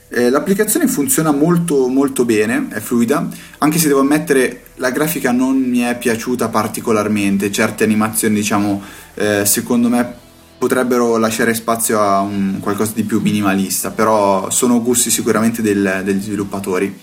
Eh, 0.10 0.30
l'applicazione 0.30 0.90
funziona 0.90 1.32
molto 1.32 1.88
molto 1.88 2.26
bene, 2.26 2.68
è 2.70 2.82
fluida, 2.82 3.26
anche 3.60 3.78
se 3.78 3.88
devo 3.88 4.02
ammettere 4.02 4.64
la 4.76 4.90
grafica 4.90 5.32
non 5.32 5.56
mi 5.56 5.80
è 5.80 5.98
piaciuta 5.98 6.50
particolarmente, 6.50 7.50
certe 7.50 7.86
animazioni 7.86 8.36
diciamo 8.36 8.82
eh, 9.14 9.46
secondo 9.46 9.88
me 9.88 10.14
potrebbero 10.58 11.16
lasciare 11.16 11.54
spazio 11.54 12.02
a 12.02 12.20
un 12.20 12.58
qualcosa 12.60 12.92
di 12.94 13.04
più 13.04 13.22
minimalista, 13.22 13.92
però 13.92 14.50
sono 14.50 14.82
gusti 14.82 15.10
sicuramente 15.10 15.62
del, 15.62 16.02
degli 16.04 16.22
sviluppatori. 16.22 17.00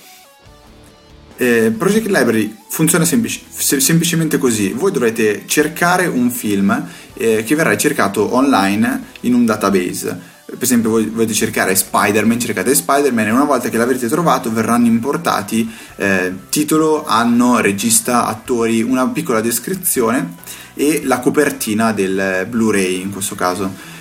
Eh, 1.39 1.71
Project 1.77 2.07
Library 2.07 2.57
funziona 2.69 3.05
semplic- 3.05 3.43
semplicemente 3.51 4.39
così: 4.39 4.73
voi 4.73 4.91
dovrete 4.91 5.43
cercare 5.47 6.07
un 6.07 6.31
film 6.31 6.89
eh, 7.15 7.45
che 7.45 7.55
verrà 7.55 7.77
cercato 7.77 8.35
online 8.35 9.03
in 9.21 9.35
un 9.35 9.45
database. 9.45 10.35
Per 10.47 10.63
esempio, 10.63 10.91
voi 10.91 11.07
volete 11.07 11.35
cercare 11.35 11.75
Spider-Man, 11.75 12.39
cercate 12.39 12.75
Spider-Man 12.75 13.27
e 13.27 13.31
una 13.33 13.45
volta 13.45 13.69
che 13.69 13.77
l'avrete 13.77 14.07
trovato 14.07 14.51
verranno 14.53 14.87
importati 14.87 15.69
eh, 15.97 16.33
titolo, 16.49 17.05
anno, 17.05 17.59
regista, 17.59 18.27
attori, 18.27 18.81
una 18.81 19.09
piccola 19.09 19.41
descrizione 19.41 20.37
e 20.75 21.03
la 21.05 21.19
copertina 21.19 21.93
del 21.93 22.47
Blu-ray 22.49 23.01
in 23.01 23.11
questo 23.11 23.35
caso. 23.35 23.95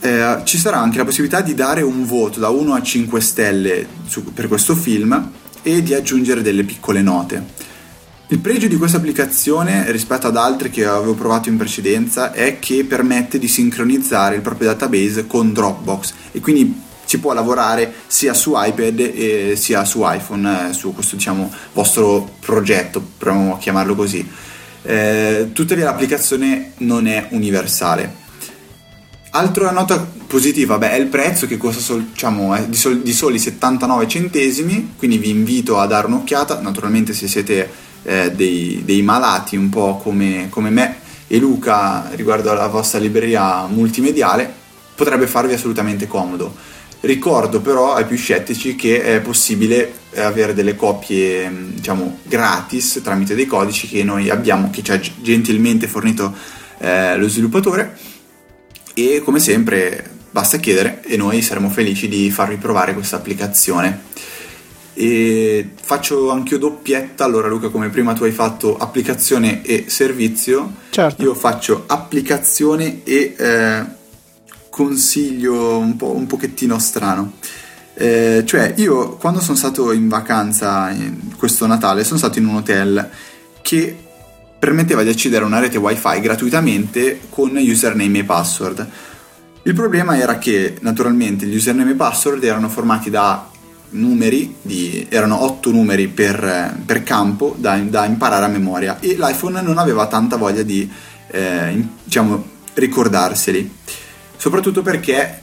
Eh, 0.00 0.40
ci 0.44 0.58
sarà 0.58 0.80
anche 0.80 0.98
la 0.98 1.04
possibilità 1.04 1.40
di 1.40 1.54
dare 1.54 1.82
un 1.82 2.04
voto 2.04 2.40
da 2.40 2.48
1 2.48 2.74
a 2.74 2.82
5 2.82 3.20
stelle 3.20 3.86
su, 4.06 4.24
per 4.32 4.48
questo 4.48 4.74
film 4.74 5.30
e 5.68 5.82
di 5.82 5.92
aggiungere 5.92 6.40
delle 6.40 6.64
piccole 6.64 7.02
note. 7.02 7.44
Il 8.28 8.38
pregio 8.38 8.68
di 8.68 8.76
questa 8.76 8.96
applicazione 8.96 9.90
rispetto 9.90 10.26
ad 10.26 10.36
altre 10.36 10.70
che 10.70 10.86
avevo 10.86 11.14
provato 11.14 11.48
in 11.48 11.56
precedenza 11.56 12.32
è 12.32 12.58
che 12.58 12.84
permette 12.84 13.38
di 13.38 13.48
sincronizzare 13.48 14.36
il 14.36 14.40
proprio 14.40 14.68
database 14.68 15.26
con 15.26 15.52
Dropbox 15.52 16.12
e 16.32 16.40
quindi 16.40 16.82
si 17.04 17.20
può 17.20 17.32
lavorare 17.32 17.92
sia 18.06 18.34
su 18.34 18.52
iPad 18.54 18.98
e 18.98 19.54
sia 19.56 19.84
su 19.84 20.00
iPhone, 20.02 20.70
eh, 20.70 20.72
su 20.72 20.92
questo 20.92 21.16
diciamo 21.16 21.50
vostro 21.72 22.36
progetto, 22.40 23.02
proviamo 23.16 23.54
a 23.54 23.58
chiamarlo 23.58 23.94
così. 23.94 24.26
Eh, 24.82 25.50
tuttavia 25.52 25.84
l'applicazione 25.84 26.72
non 26.78 27.06
è 27.06 27.28
universale. 27.30 28.26
Altra 29.30 29.70
nota 29.70 30.16
positiva 30.28 30.76
beh, 30.76 30.90
è 30.90 30.96
il 30.96 31.06
prezzo 31.06 31.46
che 31.46 31.56
costa 31.56 31.80
sol, 31.80 32.04
diciamo, 32.04 32.56
di, 32.66 32.76
sol, 32.76 33.00
di, 33.00 33.12
soli 33.12 33.38
79 33.38 34.06
centesimi, 34.06 34.92
quindi 34.96 35.16
vi 35.16 35.30
invito 35.30 35.78
a 35.78 35.86
dare 35.86 36.06
un'occhiata, 36.06 36.60
naturalmente 36.60 37.14
se 37.14 37.26
siete 37.26 37.68
eh, 38.02 38.30
dei, 38.30 38.82
dei, 38.84 39.02
malati, 39.02 39.56
un 39.56 39.70
po' 39.70 39.96
come, 39.96 40.46
come 40.50 40.70
me 40.70 40.96
e 41.26 41.38
Luca 41.38 42.10
riguardo 42.12 42.50
alla 42.50 42.68
vostra 42.68 42.98
libreria 42.98 43.66
multimediale, 43.66 44.52
potrebbe 44.94 45.26
farvi 45.26 45.54
assolutamente 45.54 46.06
comodo. 46.06 46.54
Ricordo 47.00 47.60
però 47.60 47.94
ai 47.94 48.04
più 48.04 48.16
scettici 48.16 48.76
che 48.76 49.02
è 49.02 49.20
possibile 49.20 49.92
avere 50.16 50.52
delle 50.52 50.74
copie 50.74 51.50
diciamo 51.74 52.18
gratis 52.24 53.00
tramite 53.04 53.34
dei 53.34 53.46
codici 53.46 53.88
che 53.88 54.02
noi 54.02 54.28
abbiamo, 54.28 54.68
che 54.70 54.82
ci 54.82 54.90
ha 54.90 55.00
gentilmente 55.20 55.86
fornito 55.86 56.34
eh, 56.78 57.16
lo 57.16 57.28
sviluppatore 57.28 57.96
e 58.94 59.22
come 59.24 59.38
sempre 59.38 60.16
basta 60.30 60.58
chiedere 60.58 61.02
e 61.04 61.16
noi 61.16 61.42
saremo 61.42 61.70
felici 61.70 62.08
di 62.08 62.30
farvi 62.30 62.56
provare 62.56 62.94
questa 62.94 63.16
applicazione. 63.16 64.06
E 64.94 65.70
faccio 65.80 66.30
anche 66.30 66.54
io 66.54 66.58
doppietta, 66.58 67.24
allora 67.24 67.46
Luca 67.46 67.68
come 67.68 67.88
prima 67.88 68.14
tu 68.14 68.24
hai 68.24 68.32
fatto 68.32 68.76
applicazione 68.76 69.62
e 69.62 69.84
servizio, 69.86 70.72
certo. 70.90 71.22
io 71.22 71.34
faccio 71.34 71.84
applicazione 71.86 73.02
e 73.04 73.34
eh, 73.38 73.84
consiglio 74.70 75.78
un, 75.78 75.96
po', 75.96 76.14
un 76.14 76.26
pochettino 76.26 76.78
strano. 76.78 77.34
Eh, 77.94 78.42
cioè 78.44 78.74
io 78.76 79.16
quando 79.16 79.40
sono 79.40 79.56
stato 79.56 79.92
in 79.92 80.06
vacanza 80.06 80.90
in 80.90 81.34
questo 81.36 81.66
Natale 81.66 82.04
sono 82.04 82.18
stato 82.18 82.38
in 82.38 82.46
un 82.46 82.54
hotel 82.54 83.10
che 83.60 83.96
permetteva 84.58 85.02
di 85.02 85.08
accedere 85.08 85.42
a 85.42 85.46
una 85.46 85.58
rete 85.58 85.78
wifi 85.78 86.20
gratuitamente 86.20 87.20
con 87.28 87.56
username 87.56 88.18
e 88.18 88.24
password. 88.24 88.88
Il 89.68 89.74
problema 89.74 90.16
era 90.16 90.38
che 90.38 90.78
naturalmente 90.80 91.44
gli 91.44 91.54
username 91.54 91.90
e 91.90 91.94
password 91.94 92.42
erano 92.42 92.70
formati 92.70 93.10
da 93.10 93.50
numeri, 93.90 94.56
di, 94.62 95.06
erano 95.10 95.42
otto 95.42 95.70
numeri 95.70 96.08
per, 96.08 96.74
per 96.86 97.02
campo 97.02 97.54
da, 97.58 97.76
da, 97.76 98.06
imparare 98.06 98.46
a 98.46 98.48
memoria 98.48 98.98
e 98.98 99.16
l'iPhone 99.18 99.60
non 99.60 99.76
aveva 99.76 100.06
tanta 100.06 100.36
voglia 100.36 100.62
di 100.62 100.90
eh, 101.30 101.84
diciamo, 102.02 102.44
ricordarseli, 102.72 103.70
soprattutto 104.38 104.80
perché 104.80 105.42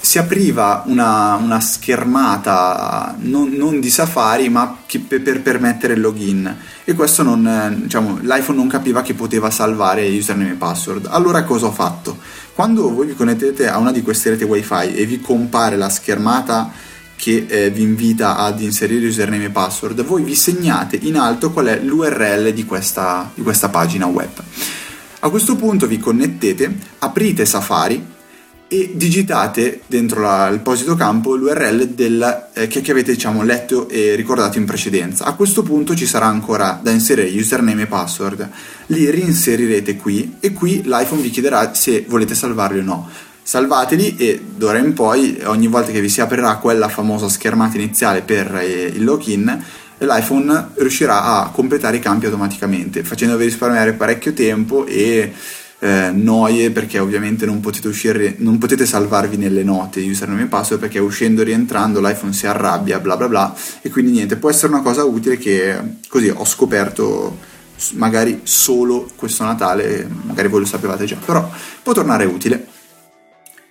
si 0.00 0.18
apriva 0.18 0.82
una, 0.86 1.34
una 1.34 1.60
schermata 1.60 3.14
non, 3.18 3.50
non, 3.50 3.78
di 3.78 3.90
Safari 3.90 4.48
ma 4.48 4.74
per, 5.06 5.20
per, 5.20 5.42
permettere 5.42 5.94
il 5.94 6.00
login 6.00 6.56
e 6.84 6.94
questo 6.94 7.22
non, 7.22 7.80
diciamo, 7.82 8.20
l'iPhone 8.22 8.56
non 8.56 8.68
capiva 8.68 9.02
che 9.02 9.12
poteva 9.12 9.50
salvare 9.50 10.08
username 10.08 10.52
e 10.52 10.54
password. 10.54 11.08
Allora 11.10 11.44
cosa 11.44 11.66
ho 11.66 11.72
fatto? 11.72 12.18
Quando 12.54 12.94
voi 12.94 13.08
vi 13.08 13.14
connettete 13.14 13.66
a 13.68 13.78
una 13.78 13.90
di 13.90 14.00
queste 14.00 14.30
reti 14.30 14.44
wifi 14.44 14.94
e 14.94 15.06
vi 15.06 15.20
compare 15.20 15.76
la 15.76 15.88
schermata 15.88 16.70
che 17.16 17.46
eh, 17.48 17.70
vi 17.70 17.82
invita 17.82 18.36
ad 18.36 18.60
inserire 18.60 19.08
username 19.08 19.46
e 19.46 19.50
password, 19.50 20.04
voi 20.04 20.22
vi 20.22 20.36
segnate 20.36 20.96
in 21.02 21.16
alto 21.16 21.50
qual 21.50 21.66
è 21.66 21.80
l'URL 21.80 22.52
di 22.52 22.64
questa, 22.64 23.28
di 23.34 23.42
questa 23.42 23.70
pagina 23.70 24.06
web. 24.06 24.30
A 25.18 25.30
questo 25.30 25.56
punto 25.56 25.88
vi 25.88 25.98
connettete, 25.98 26.76
aprite 27.00 27.44
Safari 27.44 28.13
e 28.68 28.92
digitate 28.94 29.80
dentro 29.86 30.20
la, 30.20 30.48
il 30.48 30.60
posito 30.60 30.94
campo 30.94 31.34
l'URL 31.34 31.88
del, 31.88 32.48
eh, 32.54 32.66
che, 32.66 32.80
che, 32.80 32.90
avete 32.90 33.12
diciamo, 33.12 33.42
letto 33.42 33.88
e 33.88 34.14
ricordato 34.14 34.58
in 34.58 34.64
precedenza. 34.64 35.24
A 35.24 35.34
questo 35.34 35.62
punto 35.62 35.94
ci 35.94 36.06
sarà 36.06 36.26
ancora 36.26 36.78
da 36.82 36.90
inserire 36.90 37.28
username 37.28 37.82
e 37.82 37.86
password, 37.86 38.48
li 38.86 39.10
reinserirete 39.10 39.96
qui 39.96 40.36
e 40.40 40.52
qui 40.52 40.82
l'iPhone 40.84 41.22
vi 41.22 41.30
chiederà 41.30 41.74
se 41.74 42.04
volete 42.08 42.34
salvarli 42.34 42.78
o 42.78 42.82
no 42.82 43.08
salvateli 43.46 44.16
e 44.16 44.42
d'ora 44.56 44.78
in 44.78 44.94
poi 44.94 45.38
ogni 45.44 45.66
volta 45.66 45.92
che 45.92 46.00
vi 46.00 46.08
si 46.08 46.22
aprirà 46.22 46.56
quella 46.56 46.88
famosa 46.88 47.28
schermata 47.28 47.76
iniziale 47.76 48.22
per 48.22 48.56
eh, 48.56 48.84
il 48.86 49.04
login 49.04 49.62
l'iPhone 49.98 50.70
riuscirà 50.76 51.24
a 51.24 51.50
completare 51.50 51.98
i 51.98 52.00
campi 52.00 52.24
automaticamente 52.24 53.04
facendovi 53.04 53.44
risparmiare 53.44 53.92
parecchio 53.92 54.32
tempo 54.32 54.86
e 54.86 55.30
eh, 55.84 56.10
noie 56.10 56.70
perché 56.70 56.98
ovviamente 56.98 57.44
non 57.44 57.60
potete 57.60 57.88
uscire 57.88 58.36
non 58.38 58.56
potete 58.56 58.86
salvarvi 58.86 59.36
nelle 59.36 59.62
note 59.62 60.00
username 60.00 60.44
e 60.44 60.46
password 60.46 60.80
perché 60.80 60.98
uscendo 60.98 61.42
e 61.42 61.44
rientrando 61.44 62.00
l'iPhone 62.00 62.32
si 62.32 62.46
arrabbia 62.46 63.00
bla 63.00 63.18
bla 63.18 63.28
bla 63.28 63.54
e 63.82 63.90
quindi 63.90 64.12
niente 64.12 64.36
può 64.36 64.48
essere 64.48 64.72
una 64.72 64.80
cosa 64.80 65.04
utile 65.04 65.36
che 65.36 65.78
così 66.08 66.30
ho 66.30 66.44
scoperto 66.46 67.36
magari 67.96 68.40
solo 68.44 69.10
questo 69.14 69.44
Natale 69.44 70.08
magari 70.22 70.48
voi 70.48 70.60
lo 70.60 70.66
sapevate 70.66 71.04
già 71.04 71.16
però 71.22 71.46
può 71.82 71.92
tornare 71.92 72.24
utile 72.24 72.66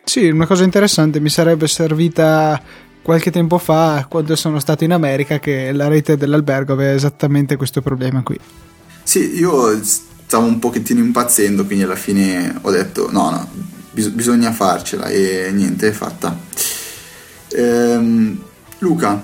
sì, 0.04 0.30
una 0.30 0.46
cosa 0.46 0.64
interessante 0.64 1.20
mi 1.20 1.30
sarebbe 1.30 1.68
servita 1.68 2.62
qualche 3.02 3.32
tempo 3.32 3.58
fa 3.58 4.06
quando 4.08 4.36
sono 4.36 4.60
stato 4.60 4.84
in 4.84 4.92
America 4.92 5.40
che 5.40 5.72
la 5.72 5.88
rete 5.88 6.16
dell'albergo 6.16 6.74
aveva 6.74 6.94
esattamente 6.94 7.56
questo 7.56 7.82
problema 7.82 8.22
qui. 8.22 8.40
Sì, 9.02 9.38
io 9.38 9.72
stavo 10.34 10.48
un 10.48 10.58
pochettino 10.58 11.00
impazzendo, 11.00 11.64
quindi 11.64 11.84
alla 11.84 11.96
fine 11.96 12.58
ho 12.60 12.72
detto 12.72 13.12
no, 13.12 13.30
no, 13.30 13.48
bis- 13.92 14.10
bisogna 14.10 14.52
farcela 14.52 15.06
e 15.06 15.52
niente, 15.54 15.90
è 15.90 15.92
fatta. 15.92 16.36
Ehm, 17.50 18.42
Luca, 18.80 19.22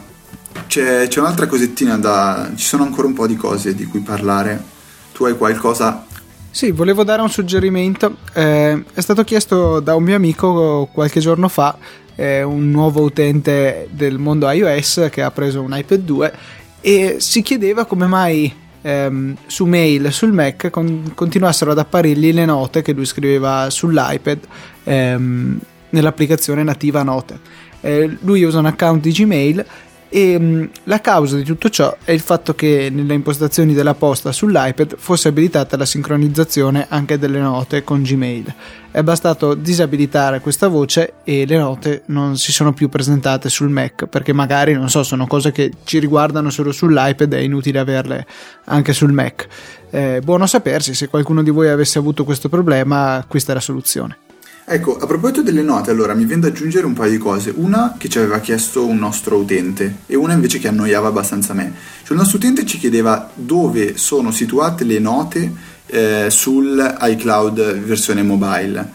c'è, 0.68 1.08
c'è 1.08 1.20
un'altra 1.20 1.48
cosettina 1.48 1.98
da... 1.98 2.52
ci 2.54 2.64
sono 2.64 2.84
ancora 2.84 3.08
un 3.08 3.14
po' 3.14 3.26
di 3.26 3.36
cose 3.36 3.74
di 3.74 3.86
cui 3.86 4.02
parlare. 4.02 4.64
Tu 5.12 5.26
hai 5.26 5.36
qualcosa 5.36 6.06
sì, 6.52 6.72
volevo 6.72 7.04
dare 7.04 7.22
un 7.22 7.30
suggerimento. 7.30 8.18
Eh, 8.34 8.84
è 8.94 9.02
stato 9.02 9.24
chiesto 9.24 9.80
da 9.80 9.96
un 9.96 10.04
mio 10.04 10.16
amico 10.16 10.90
qualche 10.92 11.20
giorno 11.20 11.48
fa, 11.48 11.76
eh, 12.16 12.44
un 12.44 12.70
nuovo 12.70 13.02
utente 13.02 13.88
del 13.92 14.18
mondo 14.20 14.50
iOS 14.50 15.08
che 15.12 15.24
ha 15.24 15.32
preso 15.32 15.62
un 15.62 15.76
iPad 15.76 16.00
2 16.02 16.34
e 16.82 17.16
si 17.20 17.42
chiedeva 17.42 17.86
come 17.86 18.08
mai 18.08 18.68
ehm, 18.82 19.36
su 19.46 19.66
mail 19.66 20.12
sul 20.12 20.32
Mac 20.32 20.70
con- 20.70 21.12
continuassero 21.14 21.72
ad 21.72 21.80
apparirgli 21.80 22.34
le 22.34 22.46
note 22.46 22.82
che 22.82 22.94
lui 22.94 23.06
scriveva 23.06 23.70
sull'iPad 23.70 24.40
ehm, 24.84 25.60
nell'applicazione 25.90 26.64
nativa 26.64 27.04
Note. 27.04 27.40
Eh, 27.82 28.18
lui 28.22 28.44
usa 28.44 28.60
un 28.60 28.66
account 28.66 29.02
di 29.02 29.12
Gmail 29.12 29.66
e 30.10 30.40
mm, 30.40 30.64
la 30.86 31.00
causa 31.02 31.36
di 31.36 31.44
tutto 31.44 31.70
ciò 31.70 31.96
è 32.04 32.12
il 32.12 32.20
fatto 32.20 32.56
che 32.56 32.90
nelle 32.92 33.14
impostazioni 33.14 33.74
della 33.74 33.94
posta 33.94 34.32
sull'iPad 34.32 34.96
fosse 34.98 35.28
abilitata 35.28 35.78
la 35.78 35.86
sincronizzazione 35.86 36.88
anche 36.90 37.20
delle 37.20 37.40
note 37.40 37.84
con 37.84 38.02
Gmail. 38.02 38.54
È 38.92 39.04
bastato 39.04 39.54
disabilitare 39.54 40.40
questa 40.40 40.68
voce 40.68 41.14
e 41.24 41.46
le 41.46 41.58
note 41.58 42.02
non 42.08 42.38
si 42.38 42.52
sono 42.52 42.74
più 42.74 42.90
presentate 42.90 43.48
sul 43.48 43.70
Mac 43.70 44.08
perché 44.08 44.34
magari 44.34 44.74
non 44.74 44.90
so, 44.90 45.04
sono 45.04 45.28
cose 45.28 45.52
che 45.52 45.72
ci 45.84 46.00
riguardano 46.00 46.50
solo 46.50 46.72
sull'iPad, 46.72 47.34
è 47.36 47.40
inutile 47.40 47.78
averle 47.78 48.26
anche 48.66 48.94
sul 48.94 49.12
Mac. 49.12 49.48
Eh, 49.92 50.22
buono 50.24 50.48
sapersi, 50.48 50.96
se 50.96 51.08
qualcuno 51.08 51.44
di 51.44 51.52
voi 51.52 51.70
avesse 51.70 52.00
avuto 52.00 52.24
questo 52.24 52.50
problema, 52.50 53.24
questa 53.28 53.52
è 53.52 53.56
la 53.56 53.62
soluzione. 53.62 54.18
Ecco, 54.72 55.00
a 55.00 55.08
proposito 55.08 55.42
delle 55.42 55.64
note, 55.64 55.90
allora 55.90 56.14
mi 56.14 56.26
viene 56.26 56.44
da 56.44 56.50
aggiungere 56.50 56.86
un 56.86 56.94
paio 56.94 57.10
di 57.10 57.18
cose. 57.18 57.52
Una 57.56 57.96
che 57.98 58.08
ci 58.08 58.20
aveva 58.20 58.38
chiesto 58.40 58.86
un 58.86 59.00
nostro 59.00 59.38
utente 59.38 60.02
e 60.06 60.16
una 60.16 60.34
invece 60.34 60.60
che 60.60 60.68
annoiava 60.68 61.08
abbastanza 61.08 61.56
me. 61.56 61.74
Cioè, 62.04 62.12
il 62.12 62.18
nostro 62.18 62.38
utente 62.38 62.68
ci 62.68 62.78
chiedeva 62.78 63.32
dove 63.34 63.98
sono 63.98 64.30
situate 64.30 64.84
le 64.84 65.00
note 65.00 65.52
eh, 65.88 66.28
sul 66.30 66.98
iCloud 67.02 67.80
versione 67.80 68.22
mobile, 68.22 68.92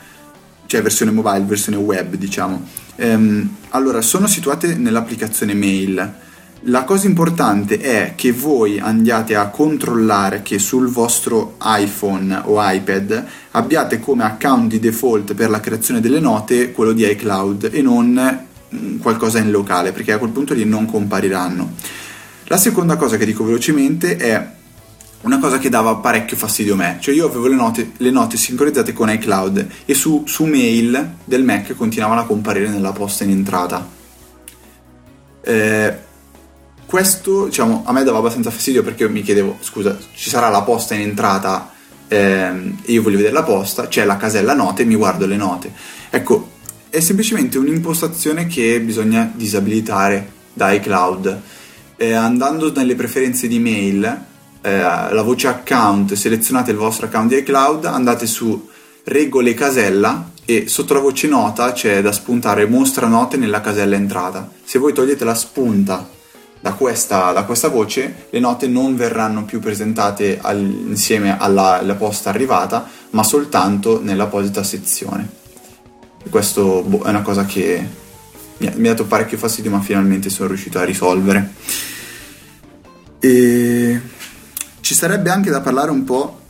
cioè 0.67 0.81
versione 0.81 1.11
mobile, 1.11 1.43
versione 1.45 1.79
web, 1.79 2.15
diciamo. 2.15 2.65
Ehm, 2.95 3.57
allora, 3.71 4.01
sono 4.01 4.29
situate 4.29 4.77
nell'applicazione 4.77 5.55
mail 5.55 6.23
la 6.67 6.85
cosa 6.85 7.07
importante 7.07 7.79
è 7.79 8.13
che 8.15 8.33
voi 8.33 8.79
andiate 8.79 9.35
a 9.35 9.49
controllare 9.49 10.41
che 10.43 10.59
sul 10.59 10.89
vostro 10.89 11.57
iPhone 11.63 12.41
o 12.45 12.57
iPad 12.59 13.27
abbiate 13.51 14.01
come 14.01 14.25
account 14.25 14.71
di 14.71 14.79
default 14.79 15.35
per 15.35 15.51
la 15.51 15.61
creazione 15.61 16.01
delle 16.01 16.21
note 16.21 16.73
quello 16.73 16.93
di 16.93 17.07
iCloud 17.07 17.69
e 17.71 17.83
non 17.83 18.47
mm, 18.75 18.99
qualcosa 18.99 19.41
in 19.41 19.51
locale, 19.51 19.93
perché 19.93 20.13
a 20.13 20.19
quel 20.19 20.31
punto 20.31 20.55
lì 20.55 20.65
non 20.65 20.87
compariranno. 20.87 21.75
La 22.45 22.57
seconda 22.57 22.97
cosa 22.97 23.19
che 23.19 23.27
dico 23.27 23.45
velocemente 23.45 24.17
è 24.17 24.53
una 25.23 25.39
cosa 25.39 25.59
che 25.59 25.69
dava 25.69 25.97
parecchio 25.97 26.37
fastidio 26.37 26.75
a 26.75 26.77
me, 26.77 26.97
cioè 27.01 27.15
io 27.15 27.27
avevo 27.27 27.47
le 27.47 27.57
note, 27.57 27.93
le 27.99 28.11
note 28.11 28.39
sincronizzate 28.39 28.95
con 28.95 29.11
iCloud 29.11 29.69
e 29.85 29.93
su, 29.93 30.23
su 30.27 30.45
mail 30.45 31.17
del 31.25 31.45
Mac 31.45 31.75
continuavano 31.75 32.23
a 32.23 32.25
comparire 32.25 32.69
nella 32.69 32.93
posta 32.93 33.25
in 33.25 33.31
entrata. 33.31 33.87
Eh, 35.43 36.04
questo 36.87 37.47
diciamo, 37.47 37.83
a 37.87 37.93
me 37.93 38.05
dava 38.05 38.19
abbastanza 38.19 38.51
fastidio 38.51 38.83
perché 38.83 39.09
mi 39.09 39.23
chiedevo, 39.23 39.59
scusa, 39.61 39.97
ci 40.15 40.31
sarà 40.31 40.49
la 40.49 40.63
posta 40.63 40.95
in 40.95 41.01
entrata 41.01 41.73
ehm, 42.09 42.79
e 42.85 42.93
io 42.93 43.03
voglio 43.03 43.17
vedere 43.17 43.35
la 43.35 43.43
posta, 43.43 43.89
c'è 43.89 44.05
la 44.05 44.17
casella 44.17 44.55
note, 44.55 44.85
mi 44.85 44.95
guardo 44.95 45.27
le 45.27 45.37
note. 45.37 45.73
Ecco, 46.11 46.51
è 46.89 47.01
semplicemente 47.01 47.59
un'impostazione 47.59 48.47
che 48.47 48.81
bisogna 48.81 49.31
disabilitare 49.35 50.31
da 50.53 50.73
iCloud. 50.73 51.41
Eh, 51.97 52.13
andando 52.13 52.73
nelle 52.73 52.95
preferenze 52.95 53.49
di 53.49 53.59
mail, 53.59 54.05
eh, 54.61 54.81
la 54.81 55.23
voce 55.23 55.49
account, 55.49 56.15
selezionate 56.15 56.71
il 56.71 56.77
vostro 56.77 57.07
account 57.07 57.31
di 57.31 57.39
iCloud, 57.39 57.85
andate 57.87 58.27
su 58.27 58.69
regole 59.05 59.55
casella 59.55 60.31
e 60.45 60.69
sotto 60.69 60.95
la 60.95 61.01
voce 61.01 61.27
nota 61.27 61.73
c'è 61.73 62.03
da 62.03 62.13
spuntare 62.13 62.67
mostra 62.67 63.07
note 63.07 63.37
nella 63.37 63.61
casella 63.61 63.97
entrata. 63.97 64.51
Se 64.63 64.79
voi 64.79 64.93
togliete 64.93 65.25
la 65.25 65.35
spunta 65.35 66.09
da 66.65 66.73
questa, 66.73 67.33
da 67.33 67.45
questa 67.45 67.69
voce 67.69 68.29
le 68.31 68.41
note 68.41 68.67
non 68.67 68.97
verranno 68.97 69.45
più 69.45 69.61
presentate 69.61 70.39
al, 70.41 70.63
insieme 70.63 71.39
alla, 71.39 71.79
alla, 71.81 71.95
posta 71.95 72.31
arrivata, 72.31 72.89
ma 73.11 73.23
soltanto 73.23 74.01
nell'apposita 74.03 74.63
sezione. 74.63 75.29
E 76.25 76.31
questo 76.31 76.81
boh, 76.81 77.03
è 77.03 77.11
una 77.11 77.21
cosa 77.21 77.45
che 77.45 77.87
mi 78.57 78.67
ha, 78.67 78.73
mi 78.77 78.89
ha 78.89 78.93
dato 78.93 79.05
parecchio 79.05 79.37
fastidio, 79.37 79.73
ma 79.73 79.83
finalmente 79.83 80.31
sono 80.31 80.49
riuscito 80.49 80.79
a 80.79 80.85
risolvere. 80.85 81.53
E 83.19 84.01
ci 84.81 84.95
sarebbe 84.95 85.29
anche 85.29 85.51
da 85.51 85.61
parlare 85.61 85.91
un 85.91 86.05
po' 86.05 86.41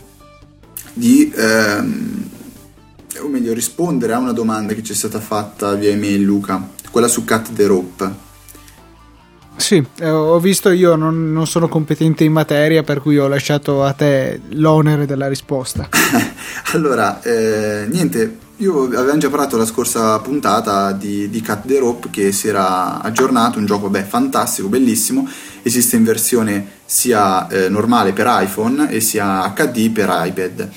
di, 0.93 1.33
ehm, 1.35 2.29
o 3.19 3.27
meglio, 3.27 3.53
rispondere 3.53 4.13
a 4.13 4.19
una 4.19 4.33
domanda 4.33 4.75
che 4.75 4.85
ci 4.85 4.93
è 4.93 4.95
stata 4.95 5.19
fatta 5.19 5.75
via 5.75 5.91
email, 5.91 6.23
Luca, 6.23 6.71
quella 6.93 7.09
su 7.09 7.25
Cut 7.25 7.53
the 7.53 7.67
Rope 7.67 8.25
sì, 9.57 9.85
eh, 9.99 10.11
ho 10.11 10.39
visto, 10.41 10.71
io 10.71 10.97
non, 10.97 11.33
non, 11.33 11.47
sono 11.47 11.69
competente 11.69 12.25
in 12.25 12.33
materia, 12.33 12.83
per 12.83 13.01
cui 13.01 13.19
ho 13.19 13.29
lasciato 13.29 13.85
a 13.85 13.93
te 13.93 14.41
l'onere 14.51 15.07
della 15.07 15.29
risposta. 15.29 15.89
allora, 16.73 17.23
eh, 17.23 17.87
niente, 17.89 18.39
io 18.59 18.85
avevamo 18.85 19.19
già 19.19 19.29
parlato 19.29 19.57
la 19.57 19.67
scorsa 19.67 20.19
puntata 20.21 20.93
di, 20.93 21.29
di 21.29 21.43
Cut 21.43 21.67
the 21.67 21.79
Rope 21.79 22.11
che 22.11 22.31
si 22.33 22.49
era 22.49 23.01
aggiornato, 23.01 23.59
un 23.59 23.67
gioco 23.67 23.89
beh, 23.89 24.05
fantastico, 24.05 24.69
bellissimo, 24.69 25.29
esiste 25.63 25.97
in 25.97 26.05
versione 26.05 26.67
sia 26.85 27.49
eh, 27.49 27.69
normale 27.69 28.13
per 28.13 28.27
iPhone 28.29 28.89
e 28.91 29.01
sia 29.01 29.53
HD 29.55 29.91
per 29.91 30.09
iPad. 30.11 30.69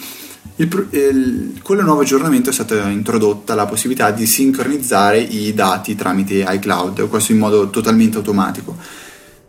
Il, 0.59 0.87
il, 0.89 1.59
con 1.61 1.77
il 1.77 1.83
nuovo 1.83 2.01
aggiornamento 2.01 2.49
è 2.49 2.53
stata 2.53 2.89
introdotta 2.89 3.53
la 3.53 3.67
possibilità 3.67 4.09
di 4.09 4.25
sincronizzare 4.25 5.19
i 5.19 5.53
dati 5.53 5.93
tramite 5.93 6.43
iCloud, 6.47 7.07
questo 7.09 7.31
in 7.31 7.37
modo 7.37 7.69
totalmente 7.69 8.17
automatico. 8.17 8.75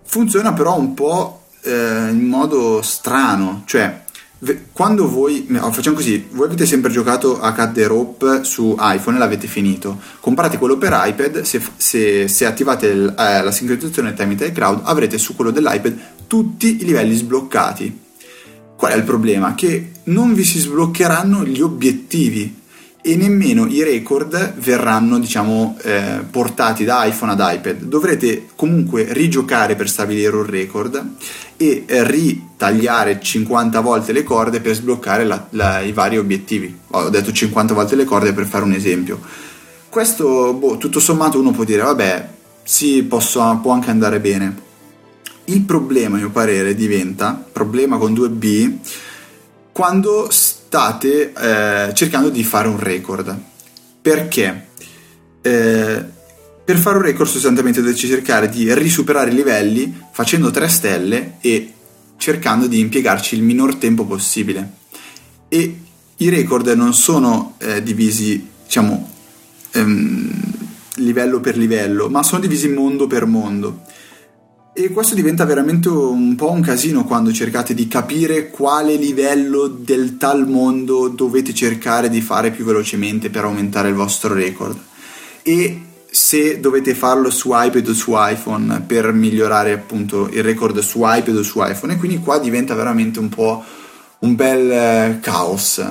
Funziona 0.04 0.52
però 0.52 0.78
un 0.78 0.92
po' 0.92 1.44
eh, 1.62 2.08
in 2.10 2.26
modo 2.26 2.82
strano, 2.82 3.62
cioè 3.64 4.04
quando 4.70 5.08
voi, 5.08 5.48
facciamo 5.72 5.96
così, 5.96 6.28
voi 6.30 6.46
avete 6.46 6.66
sempre 6.66 6.90
giocato 6.90 7.40
a 7.40 7.52
Cut 7.54 7.72
the 7.72 7.86
Rope 7.86 8.44
su 8.44 8.76
iPhone 8.78 9.16
e 9.16 9.18
l'avete 9.18 9.46
finito, 9.46 9.98
comprate 10.20 10.58
quello 10.58 10.76
per 10.76 10.92
iPad, 10.94 11.40
se, 11.40 11.60
se, 11.76 12.28
se 12.28 12.44
attivate 12.44 12.86
il, 12.86 13.14
eh, 13.18 13.42
la 13.42 13.50
sincronizzazione 13.50 14.12
tramite 14.12 14.46
iCloud 14.46 14.82
avrete 14.84 15.16
su 15.16 15.34
quello 15.34 15.50
dell'iPad 15.50 15.98
tutti 16.26 16.82
i 16.82 16.84
livelli 16.84 17.16
sbloccati 17.16 18.06
Qual 18.78 18.92
è 18.92 18.94
il 18.94 19.02
problema? 19.02 19.56
Che 19.56 19.90
non 20.08 20.34
vi 20.34 20.44
si 20.44 20.58
sbloccheranno 20.58 21.44
gli 21.44 21.60
obiettivi 21.60 22.56
e 23.00 23.16
nemmeno 23.16 23.66
i 23.66 23.82
record 23.82 24.54
verranno 24.58 25.18
diciamo 25.18 25.78
eh, 25.82 26.20
portati 26.28 26.84
da 26.84 27.04
iPhone 27.04 27.32
ad 27.32 27.40
iPad. 27.40 27.82
Dovrete 27.84 28.48
comunque 28.54 29.06
rigiocare 29.12 29.76
per 29.76 29.88
stabilire 29.88 30.34
un 30.34 30.44
record 30.44 31.14
e 31.56 31.84
ritagliare 31.86 33.20
50 33.20 33.80
volte 33.80 34.12
le 34.12 34.24
corde 34.24 34.60
per 34.60 34.74
sbloccare 34.74 35.24
la, 35.24 35.46
la, 35.50 35.80
i 35.80 35.92
vari 35.92 36.18
obiettivi. 36.18 36.76
Ho 36.88 37.08
detto 37.08 37.32
50 37.32 37.72
volte 37.72 37.96
le 37.96 38.04
corde 38.04 38.32
per 38.32 38.46
fare 38.46 38.64
un 38.64 38.72
esempio. 38.72 39.20
Questo 39.88 40.52
boh, 40.52 40.76
tutto 40.76 41.00
sommato 41.00 41.38
uno 41.38 41.52
può 41.52 41.64
dire 41.64 41.82
vabbè 41.82 42.28
sì 42.62 43.02
posso, 43.04 43.58
può 43.62 43.72
anche 43.72 43.90
andare 43.90 44.20
bene. 44.20 44.66
Il 45.44 45.62
problema, 45.62 46.16
a 46.16 46.18
mio 46.18 46.30
parere, 46.30 46.74
diventa 46.74 47.42
problema 47.50 47.96
con 47.96 48.12
2B 48.12 48.72
quando 49.78 50.26
state 50.28 51.32
eh, 51.32 51.94
cercando 51.94 52.30
di 52.30 52.42
fare 52.42 52.66
un 52.66 52.80
record. 52.80 53.32
Perché? 54.02 54.70
Eh, 55.40 56.04
per 56.64 56.76
fare 56.78 56.96
un 56.96 57.02
record 57.04 57.30
sostanzialmente 57.30 57.80
dovete 57.80 57.96
cercare 57.96 58.48
di 58.48 58.74
risuperare 58.74 59.30
i 59.30 59.34
livelli 59.34 59.96
facendo 60.10 60.50
3 60.50 60.68
stelle 60.68 61.36
e 61.40 61.72
cercando 62.16 62.66
di 62.66 62.80
impiegarci 62.80 63.36
il 63.36 63.42
minor 63.42 63.76
tempo 63.76 64.04
possibile. 64.04 64.68
E 65.46 65.80
i 66.16 66.28
record 66.28 66.66
non 66.70 66.92
sono 66.92 67.54
eh, 67.58 67.80
divisi, 67.80 68.48
diciamo, 68.64 69.08
ehm, 69.74 70.30
livello 70.96 71.38
per 71.38 71.56
livello, 71.56 72.08
ma 72.08 72.24
sono 72.24 72.40
divisi 72.40 72.68
mondo 72.68 73.06
per 73.06 73.26
mondo. 73.26 73.82
E 74.78 74.92
questo 74.92 75.16
diventa 75.16 75.44
veramente 75.44 75.88
un 75.88 76.36
po' 76.36 76.52
un 76.52 76.60
casino 76.60 77.02
quando 77.02 77.32
cercate 77.32 77.74
di 77.74 77.88
capire 77.88 78.48
quale 78.48 78.94
livello 78.94 79.66
del 79.66 80.18
tal 80.18 80.48
mondo 80.48 81.08
dovete 81.08 81.52
cercare 81.52 82.08
di 82.08 82.20
fare 82.20 82.52
più 82.52 82.64
velocemente 82.64 83.28
per 83.28 83.42
aumentare 83.42 83.88
il 83.88 83.96
vostro 83.96 84.32
record. 84.32 84.78
E 85.42 85.82
se 86.08 86.60
dovete 86.60 86.94
farlo 86.94 87.28
su 87.28 87.50
iPad 87.52 87.88
o 87.88 87.92
su 87.92 88.12
iPhone 88.14 88.84
per 88.86 89.12
migliorare 89.12 89.72
appunto 89.72 90.28
il 90.30 90.44
record 90.44 90.78
su 90.78 91.00
iPad 91.02 91.34
o 91.34 91.42
su 91.42 91.60
iPhone. 91.60 91.94
E 91.94 91.96
quindi 91.96 92.20
qua 92.20 92.38
diventa 92.38 92.76
veramente 92.76 93.18
un 93.18 93.30
po' 93.30 93.64
un 94.20 94.36
bel 94.36 94.70
eh, 94.70 95.18
caos. 95.20 95.84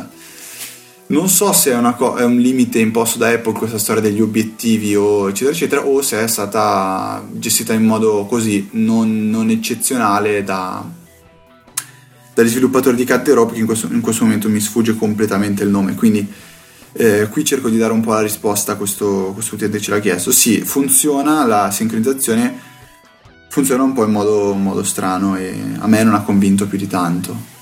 Non 1.09 1.29
so 1.29 1.53
se 1.53 1.71
è, 1.71 1.95
co- 1.95 2.15
è, 2.15 2.23
un 2.25 2.37
limite 2.37 2.79
imposto 2.79 3.17
da 3.17 3.29
Apple 3.29 3.53
questa 3.53 3.77
storia 3.77 4.01
degli 4.01 4.19
obiettivi 4.19 4.93
o 4.93 5.29
eccetera 5.29 5.55
eccetera 5.55 5.85
o 5.85 6.01
se 6.01 6.21
è 6.21 6.27
stata 6.27 7.25
gestita 7.31 7.71
in 7.71 7.85
modo 7.85 8.25
così 8.25 8.67
non, 8.73 9.29
non 9.29 9.49
eccezionale 9.49 10.43
da, 10.43 10.83
dagli 12.33 12.49
sviluppatori 12.49 12.97
di 12.97 13.05
Cat 13.05 13.25
Europe 13.25 13.53
che 13.53 13.59
in 13.59 13.65
questo, 13.65 13.87
in 13.89 14.01
questo, 14.01 14.25
momento 14.25 14.49
mi 14.49 14.59
sfugge 14.59 14.97
completamente 14.97 15.63
il 15.63 15.69
nome 15.69 15.95
quindi 15.95 16.27
eh, 16.91 17.29
qui 17.31 17.45
cerco 17.45 17.69
di 17.69 17.77
dare 17.77 17.93
un 17.93 18.01
po' 18.01 18.11
la 18.11 18.21
risposta 18.21 18.73
a 18.73 18.75
questo, 18.75 19.31
questo 19.33 19.55
utente 19.55 19.79
ce 19.79 19.91
l'ha 19.91 19.99
chiesto. 19.99 20.33
Sì 20.33 20.59
funziona 20.59 21.45
la 21.45 21.71
sincronizzazione 21.71 22.59
funziona 23.47 23.83
un 23.83 23.93
po' 23.93 24.03
in 24.03 24.11
modo, 24.11 24.51
in 24.51 24.61
modo 24.61 24.83
strano 24.83 25.37
e 25.37 25.57
a 25.77 25.87
me 25.87 26.03
non 26.03 26.15
ha 26.15 26.21
convinto 26.21 26.67
più 26.67 26.77
di 26.77 26.87
tanto 26.87 27.55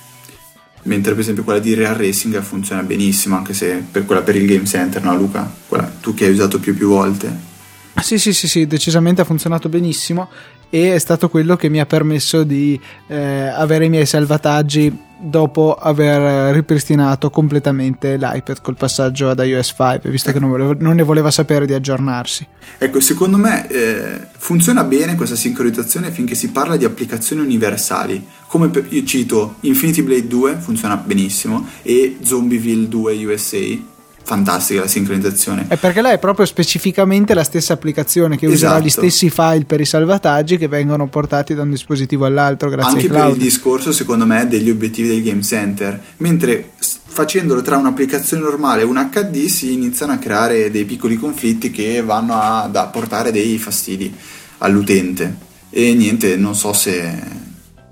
mentre 0.85 1.13
per 1.13 1.21
esempio 1.21 1.43
quella 1.43 1.59
di 1.59 1.73
Real 1.73 1.95
Racing 1.95 2.41
funziona 2.41 2.83
benissimo 2.83 3.35
anche 3.35 3.53
se 3.53 3.83
per 3.89 4.05
quella 4.05 4.21
per 4.21 4.35
il 4.35 4.45
Game 4.45 4.65
Center 4.65 5.03
no 5.03 5.15
Luca? 5.15 5.51
Quella, 5.67 5.91
tu 5.99 6.13
che 6.13 6.25
hai 6.25 6.31
usato 6.31 6.59
più 6.59 6.75
più 6.75 6.87
volte 6.87 7.53
sì 8.01 8.19
sì 8.19 8.33
sì 8.33 8.47
sì 8.47 8.67
decisamente 8.67 9.21
ha 9.21 9.25
funzionato 9.25 9.69
benissimo 9.69 10.29
e 10.69 10.93
è 10.93 10.97
stato 10.99 11.29
quello 11.29 11.55
che 11.55 11.69
mi 11.69 11.79
ha 11.79 11.85
permesso 11.85 12.43
di 12.43 12.79
eh, 13.07 13.15
avere 13.15 13.85
i 13.85 13.89
miei 13.89 14.05
salvataggi 14.05 15.03
dopo 15.17 15.75
aver 15.75 16.53
ripristinato 16.53 17.29
completamente 17.29 18.17
l'iPad 18.17 18.61
col 18.61 18.75
passaggio 18.75 19.29
ad 19.29 19.39
iOS 19.39 19.73
5 19.75 20.09
visto 20.09 20.31
che 20.31 20.39
non, 20.39 20.49
volevo, 20.49 20.75
non, 20.77 20.95
ne 20.95 21.03
voleva 21.03 21.31
sapere 21.31 21.65
di 21.65 21.73
aggiornarsi. 21.73 22.45
Ecco 22.77 22.99
secondo 22.99 23.37
me 23.37 23.67
eh, 23.69 24.27
funziona 24.37 24.83
bene 24.83 25.15
questa 25.15 25.35
sincronizzazione 25.35 26.11
finché 26.11 26.35
si 26.35 26.49
parla 26.49 26.75
di 26.77 26.85
applicazioni 26.85 27.41
universali. 27.41 28.25
Come 28.47 28.69
per, 28.69 28.85
io 28.89 29.03
cito 29.03 29.55
Infinity 29.61 30.01
Blade 30.01 30.27
2 30.27 30.55
funziona 30.57 30.97
benissimo 30.97 31.65
e 31.81 32.17
Zombieville 32.21 32.87
2 32.87 33.25
USA 33.25 33.93
fantastica 34.25 34.81
la 34.81 34.87
sincronizzazione. 34.87 35.67
È 35.67 35.77
perché 35.77 36.01
là 36.01 36.11
è 36.11 36.17
proprio 36.17 36.47
specificamente 36.47 37.35
la 37.35 37.43
stessa 37.43 37.73
applicazione 37.73 38.37
che 38.37 38.47
userà 38.47 38.79
gli 38.79 38.87
esatto. 38.87 39.07
stessi 39.07 39.29
file 39.29 39.65
per 39.65 39.79
i 39.79 39.85
salvataggi 39.85 40.57
che 40.57 40.67
vengono 40.67 41.07
portati 41.07 41.53
da 41.53 41.61
un 41.61 41.69
dispositivo 41.69 42.25
all'altro 42.25 42.69
grazie 42.69 42.93
Anche 42.93 43.03
ai 43.03 43.09
cloud. 43.09 43.27
per 43.27 43.37
il 43.37 43.43
discorso, 43.43 43.91
secondo 43.91 44.25
me, 44.25 44.47
degli 44.47 44.71
obiettivi 44.71 45.09
del 45.09 45.21
Game 45.21 45.43
Center. 45.43 46.01
Mentre 46.17 46.71
facendolo 46.79 47.61
tra 47.61 47.77
un'applicazione 47.77 48.41
normale 48.41 48.81
e 48.81 48.85
un 48.85 49.09
HD 49.11 49.45
si 49.45 49.73
iniziano 49.73 50.13
a 50.13 50.17
creare 50.17 50.71
dei 50.71 50.85
piccoli 50.85 51.17
conflitti 51.17 51.69
che 51.69 52.01
vanno 52.01 52.33
a, 52.33 52.63
a 52.63 52.87
portare 52.87 53.31
dei 53.31 53.59
fastidi 53.59 54.13
all'utente. 54.57 55.37
E 55.69 55.93
niente, 55.93 56.35
non 56.35 56.55
so 56.55 56.73
se 56.73 57.13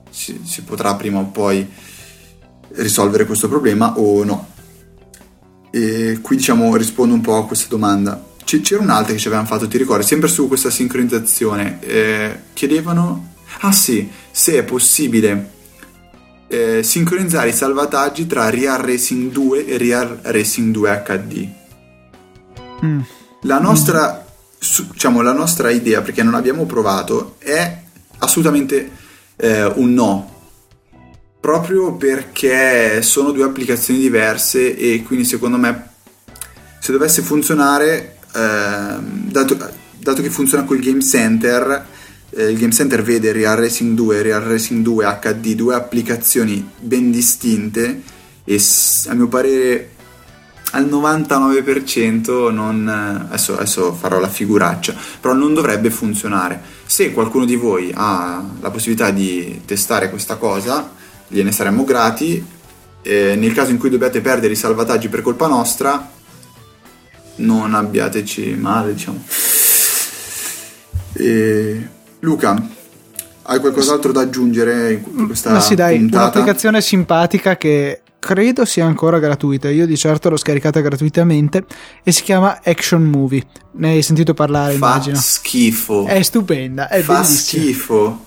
si, 0.09 0.41
si 0.43 0.63
potrà 0.63 0.95
prima 0.95 1.19
o 1.19 1.25
poi 1.25 1.65
risolvere 2.75 3.27
questo 3.27 3.47
problema 3.47 3.99
o 3.99 4.23
no 4.23 4.51
e 5.75 6.19
qui 6.21 6.35
diciamo 6.35 6.75
rispondo 6.75 7.15
un 7.15 7.21
po' 7.21 7.35
a 7.35 7.47
questa 7.47 7.65
domanda. 7.67 8.23
C- 8.43 8.61
c'era 8.61 8.79
un'altra 8.79 9.13
che 9.13 9.19
ci 9.19 9.25
avevano 9.25 9.47
fatto, 9.47 9.67
ti 9.67 9.79
ricordi, 9.79 10.05
sempre 10.05 10.29
su 10.29 10.47
questa 10.47 10.69
sincronizzazione. 10.69 11.79
Eh, 11.79 12.39
chiedevano, 12.53 13.33
ah 13.61 13.71
sì, 13.71 14.07
se 14.29 14.59
è 14.59 14.63
possibile 14.63 15.49
eh, 16.47 16.83
sincronizzare 16.83 17.49
i 17.49 17.53
salvataggi 17.53 18.27
tra 18.27 18.51
Real 18.51 18.77
Racing 18.83 19.31
2 19.31 19.65
e 19.65 19.77
Real 19.79 20.19
Racing 20.21 20.71
2 20.71 21.03
HD. 21.03 21.49
Mm. 22.85 22.99
La 23.41 23.57
nostra, 23.57 24.27
su, 24.59 24.91
diciamo, 24.91 25.21
la 25.21 25.33
nostra 25.33 25.71
idea, 25.71 26.03
perché 26.03 26.21
non 26.21 26.35
abbiamo 26.35 26.65
provato, 26.65 27.37
è 27.39 27.81
assolutamente 28.19 28.91
eh, 29.37 29.65
un 29.65 29.91
no 29.91 30.32
proprio 31.43 31.91
perché 31.95 33.01
sono 33.01 33.31
due 33.31 33.43
applicazioni 33.43 33.99
diverse 33.99 34.77
e 34.77 35.03
quindi 35.03 35.25
secondo 35.25 35.57
me 35.57 35.89
se 36.79 36.93
dovesse 36.93 37.21
funzionare, 37.21 38.15
eh, 38.33 38.95
dato, 38.97 39.57
dato, 39.99 40.21
che 40.21 40.29
funziona 40.29 40.63
col 40.63 40.79
Game 40.79 41.01
Center, 41.01 41.85
eh, 42.29 42.45
il 42.45 42.57
Game 42.57 42.71
Center 42.71 43.03
vede 43.03 43.33
Real 43.33 43.57
Racing 43.57 43.93
2 43.93 44.17
e 44.17 44.21
Real 44.21 44.41
Racing 44.41 44.83
2 44.83 45.19
HD, 45.19 45.55
due 45.55 45.75
applicazioni 45.75 46.65
ben 46.79 47.11
distinte 47.11 48.01
e 48.45 48.61
a 49.07 49.13
mio 49.13 49.27
parere 49.27 49.89
al 50.71 50.85
99% 50.85 52.53
non, 52.53 52.87
adesso, 52.87 53.55
adesso 53.55 53.93
farò 53.93 54.17
la 54.17 54.29
figuraccia, 54.29 54.95
però 55.19 55.33
non 55.33 55.53
dovrebbe 55.53 55.89
funzionare. 55.89 56.61
Se 56.85 57.11
qualcuno 57.11 57.43
di 57.43 57.57
voi 57.57 57.91
ha 57.93 58.41
la 58.61 58.71
possibilità 58.71 59.11
di 59.11 59.59
testare 59.65 60.09
questa 60.09 60.37
cosa, 60.37 61.01
gliene 61.33 61.51
saremmo 61.51 61.83
grati. 61.83 62.45
Eh, 63.01 63.35
nel 63.35 63.53
caso 63.53 63.71
in 63.71 63.77
cui 63.77 63.89
dobbiate 63.89 64.21
perdere 64.21 64.53
i 64.53 64.55
salvataggi 64.55 65.09
per 65.09 65.21
colpa 65.21 65.47
nostra, 65.47 66.09
non 67.37 67.73
abbiateci 67.73 68.55
male, 68.55 68.93
diciamo. 68.93 69.21
E... 71.13 71.87
Luca, 72.19 72.55
hai 73.43 73.59
qualcos'altro 73.59 74.13
da 74.13 74.21
aggiungere 74.21 74.93
in 74.93 75.25
questa 75.25 75.51
Ma 75.51 75.59
sì, 75.59 75.75
dai, 75.75 75.97
puntata? 75.97 76.21
un'applicazione 76.23 76.79
simpatica 76.81 77.57
che 77.57 78.01
credo 78.17 78.63
sia 78.63 78.85
ancora 78.85 79.19
gratuita. 79.19 79.69
Io 79.69 79.85
di 79.85 79.97
certo 79.97 80.29
l'ho 80.29 80.37
scaricata 80.37 80.79
gratuitamente 80.79 81.65
e 82.01 82.11
si 82.13 82.23
chiama 82.23 82.61
Action 82.63 83.03
Movie. 83.03 83.43
Ne 83.73 83.89
hai 83.89 84.01
sentito 84.01 84.33
parlare, 84.33 84.75
Fa 84.77 84.87
immagino. 84.93 85.17
schifo. 85.17 86.05
È 86.05 86.21
stupenda, 86.21 86.87
è 86.87 87.01
Fa 87.01 87.15
bellissima. 87.15 87.61
schifo. 87.63 88.25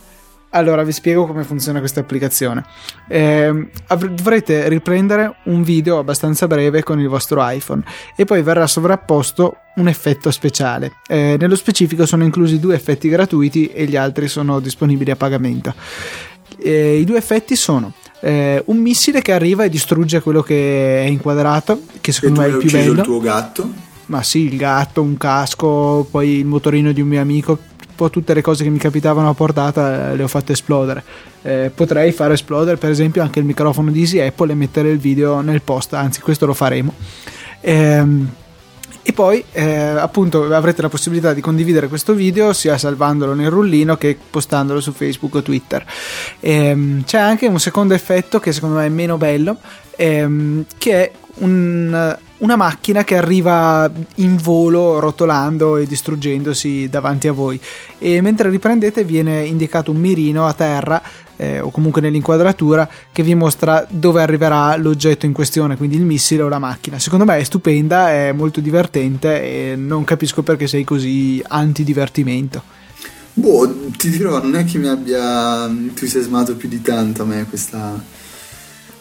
Allora, 0.50 0.84
vi 0.84 0.92
spiego 0.92 1.26
come 1.26 1.44
funziona 1.44 1.80
questa 1.80 2.00
applicazione. 2.00 2.64
Eh, 3.08 3.68
avr- 3.88 4.10
dovrete 4.10 4.68
riprendere 4.68 5.36
un 5.44 5.62
video 5.62 5.98
abbastanza 5.98 6.46
breve 6.46 6.82
con 6.82 6.98
il 6.98 7.08
vostro 7.08 7.46
iPhone 7.46 7.82
e 8.16 8.24
poi 8.24 8.42
verrà 8.42 8.66
sovrapposto 8.66 9.56
un 9.76 9.88
effetto 9.88 10.30
speciale. 10.30 10.92
Eh, 11.06 11.36
nello 11.38 11.56
specifico 11.56 12.06
sono 12.06 12.24
inclusi 12.24 12.58
due 12.58 12.74
effetti 12.74 13.08
gratuiti 13.08 13.66
e 13.66 13.84
gli 13.84 13.96
altri 13.96 14.28
sono 14.28 14.60
disponibili 14.60 15.10
a 15.10 15.16
pagamento. 15.16 15.74
Eh, 16.58 17.00
I 17.00 17.04
due 17.04 17.18
effetti 17.18 17.54
sono 17.54 17.92
eh, 18.20 18.62
un 18.66 18.78
missile 18.78 19.20
che 19.20 19.32
arriva 19.32 19.64
e 19.64 19.68
distrugge 19.68 20.20
quello 20.20 20.42
che 20.42 21.02
è 21.02 21.06
inquadrato, 21.06 21.82
che 22.00 22.12
secondo 22.12 22.40
me 22.40 22.46
è 22.46 22.50
il 22.50 22.56
più 22.56 22.70
bello. 22.70 22.92
il 22.92 23.00
tuo 23.00 23.20
gatto. 23.20 23.84
Ma 24.06 24.22
sì, 24.22 24.44
il 24.44 24.56
gatto, 24.56 25.02
un 25.02 25.16
casco, 25.16 26.06
poi 26.08 26.38
il 26.38 26.46
motorino 26.46 26.92
di 26.92 27.00
un 27.00 27.08
mio 27.08 27.20
amico, 27.20 27.58
po' 27.96 28.10
tutte 28.10 28.34
le 28.34 28.42
cose 28.42 28.62
che 28.62 28.70
mi 28.70 28.78
capitavano 28.78 29.28
a 29.28 29.34
portata 29.34 30.10
eh, 30.10 30.16
le 30.16 30.22
ho 30.22 30.28
fatte 30.28 30.52
esplodere. 30.52 31.02
Eh, 31.42 31.72
potrei 31.74 32.12
far 32.12 32.30
esplodere 32.30 32.76
per 32.76 32.90
esempio 32.90 33.22
anche 33.22 33.40
il 33.40 33.44
microfono 33.44 33.90
di 33.90 34.00
Easy 34.00 34.20
Apple 34.20 34.52
e 34.52 34.54
mettere 34.54 34.90
il 34.90 34.98
video 34.98 35.40
nel 35.40 35.62
post, 35.62 35.94
anzi 35.94 36.20
questo 36.20 36.46
lo 36.46 36.54
faremo. 36.54 36.94
Ehm, 37.62 38.30
e 39.08 39.12
poi 39.12 39.44
eh, 39.52 39.64
appunto 39.64 40.52
avrete 40.52 40.82
la 40.82 40.88
possibilità 40.88 41.32
di 41.32 41.40
condividere 41.40 41.86
questo 41.86 42.12
video 42.12 42.52
sia 42.52 42.76
salvandolo 42.76 43.34
nel 43.34 43.50
rullino 43.50 43.96
che 43.96 44.18
postandolo 44.30 44.80
su 44.80 44.90
Facebook 44.90 45.36
o 45.36 45.42
Twitter. 45.42 45.84
Ehm, 46.40 47.04
c'è 47.04 47.18
anche 47.18 47.46
un 47.46 47.60
secondo 47.60 47.94
effetto 47.94 48.40
che 48.40 48.52
secondo 48.52 48.78
me 48.78 48.86
è 48.86 48.88
meno 48.88 49.16
bello, 49.16 49.58
ehm, 49.94 50.64
che 50.76 50.92
è 50.92 51.12
un- 51.38 52.16
una 52.38 52.56
macchina 52.56 53.02
che 53.04 53.16
arriva 53.16 53.90
in 54.16 54.36
volo 54.36 54.98
rotolando 54.98 55.76
e 55.78 55.86
distruggendosi 55.86 56.88
davanti 56.88 57.28
a 57.28 57.32
voi 57.32 57.58
e 57.98 58.20
mentre 58.20 58.50
riprendete 58.50 59.04
viene 59.04 59.44
indicato 59.44 59.90
un 59.90 59.96
mirino 59.96 60.46
a 60.46 60.52
terra 60.52 61.00
eh, 61.36 61.60
o 61.60 61.70
comunque 61.70 62.00
nell'inquadratura 62.00 62.88
che 63.12 63.22
vi 63.22 63.34
mostra 63.34 63.86
dove 63.88 64.22
arriverà 64.22 64.76
l'oggetto 64.76 65.26
in 65.26 65.32
questione, 65.32 65.76
quindi 65.76 65.96
il 65.96 66.02
missile 66.02 66.42
o 66.42 66.48
la 66.48 66.58
macchina. 66.58 66.98
Secondo 66.98 67.24
me 67.24 67.38
è 67.38 67.44
stupenda, 67.44 68.10
è 68.10 68.32
molto 68.32 68.60
divertente 68.60 69.42
e 69.72 69.76
non 69.76 70.04
capisco 70.04 70.42
perché 70.42 70.66
sei 70.66 70.84
così 70.84 71.42
anti-divertimento. 71.46 72.62
Boh, 73.34 73.90
ti 73.98 74.08
dirò, 74.08 74.42
non 74.42 74.56
è 74.56 74.64
che 74.64 74.78
mi 74.78 74.88
abbia 74.88 75.66
entusiasmato 75.66 76.56
più 76.56 76.70
di 76.70 76.80
tanto 76.80 77.22
a 77.22 77.26
me 77.26 77.44
questa, 77.46 78.02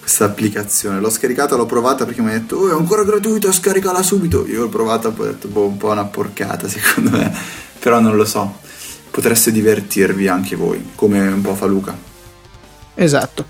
questa 0.06 0.26
applicazione. 0.26 1.00
L'ho 1.00 1.10
scaricata, 1.10 1.56
l'ho 1.56 1.66
provata 1.66 2.06
perché 2.06 2.22
mi 2.22 2.30
ha 2.30 2.34
detto, 2.34 2.58
oh, 2.58 2.70
è 2.70 2.74
ancora 2.74 3.04
gratuita, 3.04 3.52
scaricala 3.52 4.04
subito. 4.04 4.46
Io 4.48 4.62
l'ho 4.62 4.70
provata, 4.70 5.10
poi 5.10 5.30
ho 5.30 5.32
detto, 5.32 5.48
boh, 5.48 5.66
un 5.66 5.78
po' 5.78 5.90
una 5.90 6.06
porcata 6.06 6.68
secondo 6.70 7.10
me, 7.18 7.36
però 7.80 8.00
non 8.00 8.16
lo 8.16 8.24
so. 8.26 8.60
Potreste 9.10 9.52
divertirvi 9.52 10.28
anche 10.28 10.56
voi, 10.56 10.92
come 10.94 11.28
un 11.28 11.42
po' 11.42 11.56
fa 11.56 11.66
Luca. 11.66 11.98
Esatto. 12.94 13.46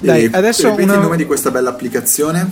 Dai, 0.00 0.24
E 0.24 0.30
adesso 0.32 0.70
ripeti 0.70 0.82
una- 0.88 0.94
il 0.94 1.00
nome 1.02 1.16
di 1.16 1.24
questa 1.24 1.50
bella 1.52 1.70
applicazione? 1.70 2.50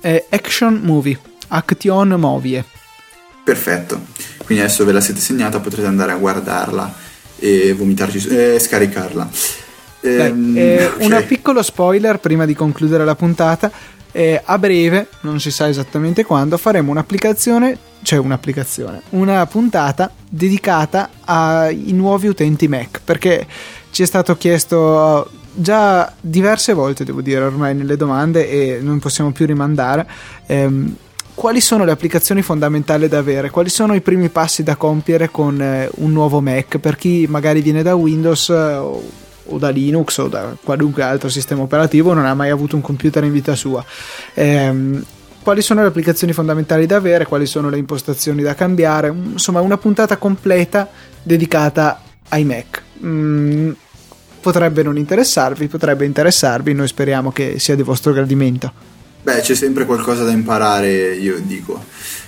È 0.00 0.24
Action 0.30 0.80
Movie, 0.82 1.18
Action 1.48 2.08
Movie. 2.14 2.64
Perfetto. 3.44 4.06
Quindi 4.44 4.64
adesso 4.64 4.84
ve 4.86 4.92
la 4.92 5.00
siete 5.02 5.20
segnata, 5.20 5.60
potrete 5.60 5.86
andare 5.86 6.12
a 6.12 6.16
guardarla 6.16 6.94
e 7.38 7.74
vomitarci 7.74 8.18
su- 8.20 8.30
e 8.30 8.58
scaricarla. 8.58 9.28
Ehm, 10.16 10.56
eh, 10.56 10.86
ok. 10.98 11.00
Un 11.00 11.24
piccolo 11.26 11.62
spoiler 11.62 12.18
prima 12.18 12.46
di 12.46 12.54
concludere 12.54 13.04
la 13.04 13.14
puntata. 13.14 13.70
Eh, 14.10 14.40
a 14.42 14.58
breve, 14.58 15.08
non 15.20 15.38
si 15.38 15.50
sa 15.50 15.68
esattamente 15.68 16.24
quando, 16.24 16.56
faremo 16.56 16.90
un'applicazione, 16.90 17.76
cioè 18.02 18.18
un'applicazione, 18.18 19.02
una 19.10 19.44
puntata 19.46 20.10
dedicata 20.28 21.10
ai 21.24 21.92
nuovi 21.92 22.26
utenti 22.26 22.68
Mac, 22.68 23.00
perché 23.04 23.46
ci 23.90 24.02
è 24.02 24.06
stato 24.06 24.36
chiesto 24.36 25.30
già 25.52 26.10
diverse 26.20 26.72
volte, 26.72 27.04
devo 27.04 27.20
dire, 27.20 27.44
ormai 27.44 27.74
nelle 27.74 27.96
domande 27.96 28.48
e 28.48 28.78
non 28.80 28.98
possiamo 28.98 29.30
più 29.30 29.44
rimandare. 29.46 30.06
ehm, 30.46 30.96
quali 31.38 31.60
sono 31.60 31.84
le 31.84 31.92
applicazioni 31.92 32.42
fondamentali 32.42 33.06
da 33.06 33.18
avere? 33.18 33.50
Quali 33.50 33.68
sono 33.68 33.94
i 33.94 34.00
primi 34.00 34.28
passi 34.28 34.64
da 34.64 34.74
compiere 34.74 35.30
con 35.30 35.62
eh, 35.62 35.88
un 35.98 36.10
nuovo 36.10 36.40
Mac? 36.40 36.78
Per 36.78 36.96
chi 36.96 37.26
magari 37.28 37.60
viene 37.60 37.84
da 37.84 37.94
Windows 37.94 38.48
eh, 38.48 38.80
o, 39.48 39.58
da 39.58 39.68
Linux 39.70 40.18
o 40.18 40.28
da 40.28 40.56
qualunque 40.62 41.02
altro 41.02 41.28
sistema 41.28 41.62
operativo, 41.62 42.12
non 42.12 42.24
ha 42.24 42.34
mai 42.34 42.50
avuto 42.50 42.76
un 42.76 42.82
computer 42.82 43.24
in 43.24 43.32
vita 43.32 43.54
sua. 43.54 43.84
Ehm, 44.34 45.04
quali 45.42 45.62
sono 45.62 45.80
le 45.82 45.88
applicazioni 45.88 46.32
fondamentali 46.32 46.86
da 46.86 46.96
avere? 46.96 47.24
Quali 47.26 47.46
sono 47.46 47.70
le 47.70 47.78
impostazioni 47.78 48.42
da 48.42 48.54
cambiare? 48.54 49.08
Un- 49.08 49.30
Insomma, 49.32 49.60
una 49.60 49.78
puntata 49.78 50.16
completa 50.16 50.88
dedicata 51.22 52.02
ai 52.28 52.44
Mac. 52.44 52.82
Mm, 53.04 53.70
potrebbe 54.40 54.82
non 54.82 54.96
interessarvi, 54.96 55.68
potrebbe 55.68 56.04
interessarvi, 56.04 56.72
noi 56.72 56.88
speriamo 56.88 57.32
che 57.32 57.58
sia 57.58 57.74
di 57.74 57.82
vostro 57.82 58.12
gradimento. 58.12 58.72
Beh, 59.22 59.40
c'è 59.40 59.54
sempre 59.54 59.84
qualcosa 59.84 60.24
da 60.24 60.30
imparare, 60.30 61.14
io 61.14 61.38
dico. 61.40 61.82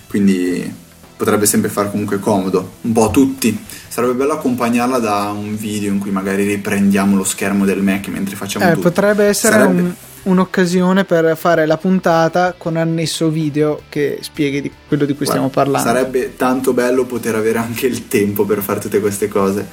Quindi 0.08 0.88
potrebbe 1.20 1.44
sempre 1.44 1.68
far 1.68 1.90
comunque 1.90 2.18
comodo, 2.18 2.76
un 2.80 2.92
po' 2.92 3.04
a 3.08 3.10
tutti. 3.10 3.62
Sarebbe 3.88 4.14
bello 4.14 4.32
accompagnarla 4.32 4.98
da 4.98 5.30
un 5.36 5.54
video 5.54 5.92
in 5.92 5.98
cui 5.98 6.10
magari 6.10 6.44
riprendiamo 6.44 7.14
lo 7.14 7.24
schermo 7.24 7.66
del 7.66 7.82
Mac 7.82 8.08
mentre 8.08 8.36
facciamo 8.36 8.64
Eh, 8.64 8.68
tutto. 8.72 8.88
potrebbe 8.88 9.24
essere 9.26 9.52
Sarebbe- 9.52 9.80
un- 9.82 9.94
un'occasione 10.22 11.04
per 11.04 11.36
fare 11.36 11.66
la 11.66 11.76
puntata 11.76 12.54
con 12.56 12.76
annesso 12.78 13.28
video 13.28 13.82
che 13.90 14.18
spieghi 14.22 14.62
di 14.62 14.70
quello 14.88 15.04
di 15.04 15.14
cui 15.14 15.26
Guarda, 15.26 15.42
stiamo 15.44 15.48
parlando. 15.48 15.86
Sarebbe 15.86 16.36
tanto 16.36 16.72
bello 16.72 17.04
poter 17.04 17.34
avere 17.34 17.58
anche 17.58 17.86
il 17.86 18.08
tempo 18.08 18.46
per 18.46 18.62
fare 18.62 18.80
tutte 18.80 18.98
queste 19.00 19.28
cose. 19.28 19.66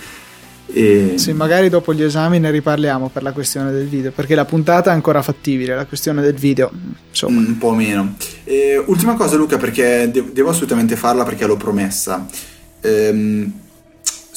E... 0.73 1.13
Sì, 1.15 1.31
magari 1.33 1.69
dopo 1.69 1.93
gli 1.93 2.03
esami 2.03 2.39
ne 2.39 2.51
riparliamo 2.51 3.09
per 3.09 3.23
la 3.23 3.31
questione 3.31 3.71
del 3.71 3.87
video, 3.87 4.11
perché 4.11 4.35
la 4.35 4.45
puntata 4.45 4.91
è 4.91 4.93
ancora 4.93 5.21
fattibile, 5.21 5.75
la 5.75 5.85
questione 5.85 6.21
del 6.21 6.35
video, 6.35 6.71
insomma. 7.09 7.39
Un 7.39 7.57
po' 7.57 7.73
meno. 7.73 8.15
E, 8.43 8.81
ultima 8.85 9.15
cosa, 9.15 9.35
Luca, 9.35 9.57
perché 9.57 10.09
de- 10.11 10.31
devo 10.31 10.49
assolutamente 10.49 10.95
farla 10.95 11.23
perché 11.23 11.45
l'ho 11.45 11.57
promessa. 11.57 12.27
Ehm, 12.81 13.51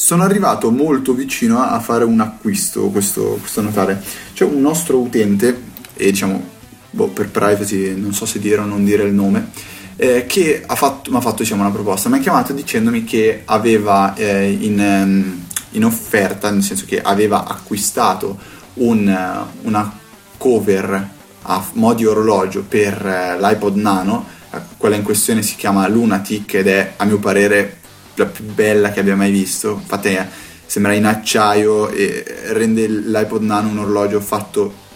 sono 0.01 0.23
arrivato 0.23 0.71
molto 0.71 1.12
vicino 1.12 1.61
a 1.61 1.79
fare 1.79 2.05
un 2.05 2.21
acquisto 2.21 2.88
questo, 2.88 3.37
questo 3.38 3.61
Natale. 3.61 4.03
C'è 4.33 4.45
un 4.45 4.61
nostro 4.61 4.99
utente, 4.99 5.61
e 5.95 6.11
diciamo, 6.11 6.43
boh, 6.90 7.09
per 7.09 7.29
privacy, 7.29 7.95
non 7.95 8.14
so 8.14 8.25
se 8.25 8.38
dire 8.38 8.61
o 8.61 8.64
non 8.64 8.85
dire 8.85 9.03
il 9.03 9.12
nome, 9.12 9.51
eh, 9.97 10.25
che 10.27 10.62
ha 10.64 10.75
fatto, 10.75 11.11
mi 11.11 11.19
ha 11.19 11.21
fatto 11.21 11.43
diciamo, 11.43 11.61
una 11.62 11.71
proposta. 11.71 12.09
Mi 12.09 12.16
ha 12.16 12.21
chiamato 12.21 12.55
dicendomi 12.55 13.05
che 13.05 13.43
aveva 13.45 14.14
eh, 14.14 14.51
in, 14.51 14.81
ehm, 14.81 15.45
in 15.70 15.85
offerta, 15.85 16.50
nel 16.50 16.62
senso 16.62 16.85
che 16.87 17.00
aveva 17.00 17.46
acquistato 17.46 18.38
un, 18.74 19.09
eh, 19.09 19.59
una 19.62 19.98
cover 20.37 21.09
a 21.42 21.61
f- 21.61 21.72
mo' 21.74 21.94
di 21.94 22.04
orologio 22.06 22.62
per 22.66 23.04
eh, 23.06 23.38
l'iPod 23.38 23.76
Nano, 23.76 24.26
eh, 24.52 24.59
quella 24.77 24.96
in 24.96 25.02
questione 25.02 25.42
si 25.42 25.56
chiama 25.56 25.87
Lunatic 25.88 26.54
ed 26.54 26.66
è 26.68 26.94
a 26.96 27.04
mio 27.04 27.18
parere 27.18 27.79
la 28.14 28.27
più 28.27 28.44
bella 28.44 28.90
che 28.90 29.00
abbia 29.00 29.16
mai 29.16 29.31
visto. 29.31 29.79
Infatti 29.81 30.18
sembra 30.66 30.92
in 30.92 31.06
acciaio 31.06 31.88
e 31.88 32.25
rende 32.48 32.87
l'iPod 32.88 33.42
Nano 33.42 33.68
un 33.68 33.79
orologio 33.79 34.21
fatto 34.21 34.88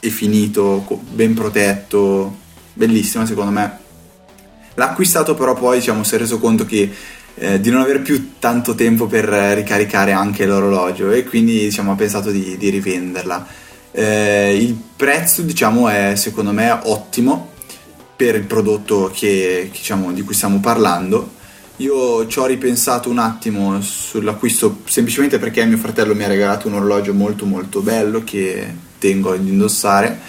e 0.00 0.10
finito, 0.10 0.84
ben 1.10 1.34
protetto, 1.34 2.36
bellissima 2.74 3.24
secondo 3.26 3.50
me. 3.50 3.78
L'ha 4.74 4.90
acquistato 4.90 5.34
però 5.34 5.54
poi 5.54 5.78
diciamo, 5.78 6.02
si 6.02 6.14
è 6.14 6.18
reso 6.18 6.38
conto 6.38 6.66
che 6.66 6.92
eh, 7.36 7.60
di 7.60 7.70
non 7.70 7.80
avere 7.80 8.00
più 8.00 8.38
tanto 8.38 8.74
tempo 8.74 9.06
per 9.06 9.24
ricaricare 9.24 10.12
anche 10.12 10.46
l'orologio 10.46 11.10
e 11.10 11.24
quindi 11.24 11.58
diciamo, 11.58 11.92
ha 11.92 11.96
pensato 11.96 12.30
di, 12.30 12.56
di 12.56 12.68
rivenderla. 12.68 13.46
Eh, 13.90 14.56
il 14.56 14.76
prezzo 14.96 15.42
diciamo, 15.42 15.88
è 15.88 16.14
secondo 16.16 16.52
me 16.52 16.70
ottimo 16.70 17.52
per 18.16 18.36
il 18.36 18.44
prodotto 18.44 19.10
che, 19.12 19.68
diciamo, 19.70 20.12
di 20.12 20.22
cui 20.22 20.34
stiamo 20.34 20.60
parlando. 20.60 21.32
Io 21.78 22.26
ci 22.28 22.38
ho 22.38 22.46
ripensato 22.46 23.10
un 23.10 23.18
attimo 23.18 23.80
sull'acquisto 23.80 24.82
semplicemente 24.84 25.40
perché 25.40 25.64
mio 25.64 25.76
fratello 25.76 26.14
mi 26.14 26.22
ha 26.22 26.28
regalato 26.28 26.68
un 26.68 26.74
orologio 26.74 27.12
molto 27.14 27.46
molto 27.46 27.80
bello 27.80 28.22
che 28.22 28.72
tengo 28.98 29.32
ad 29.32 29.44
indossare. 29.44 30.20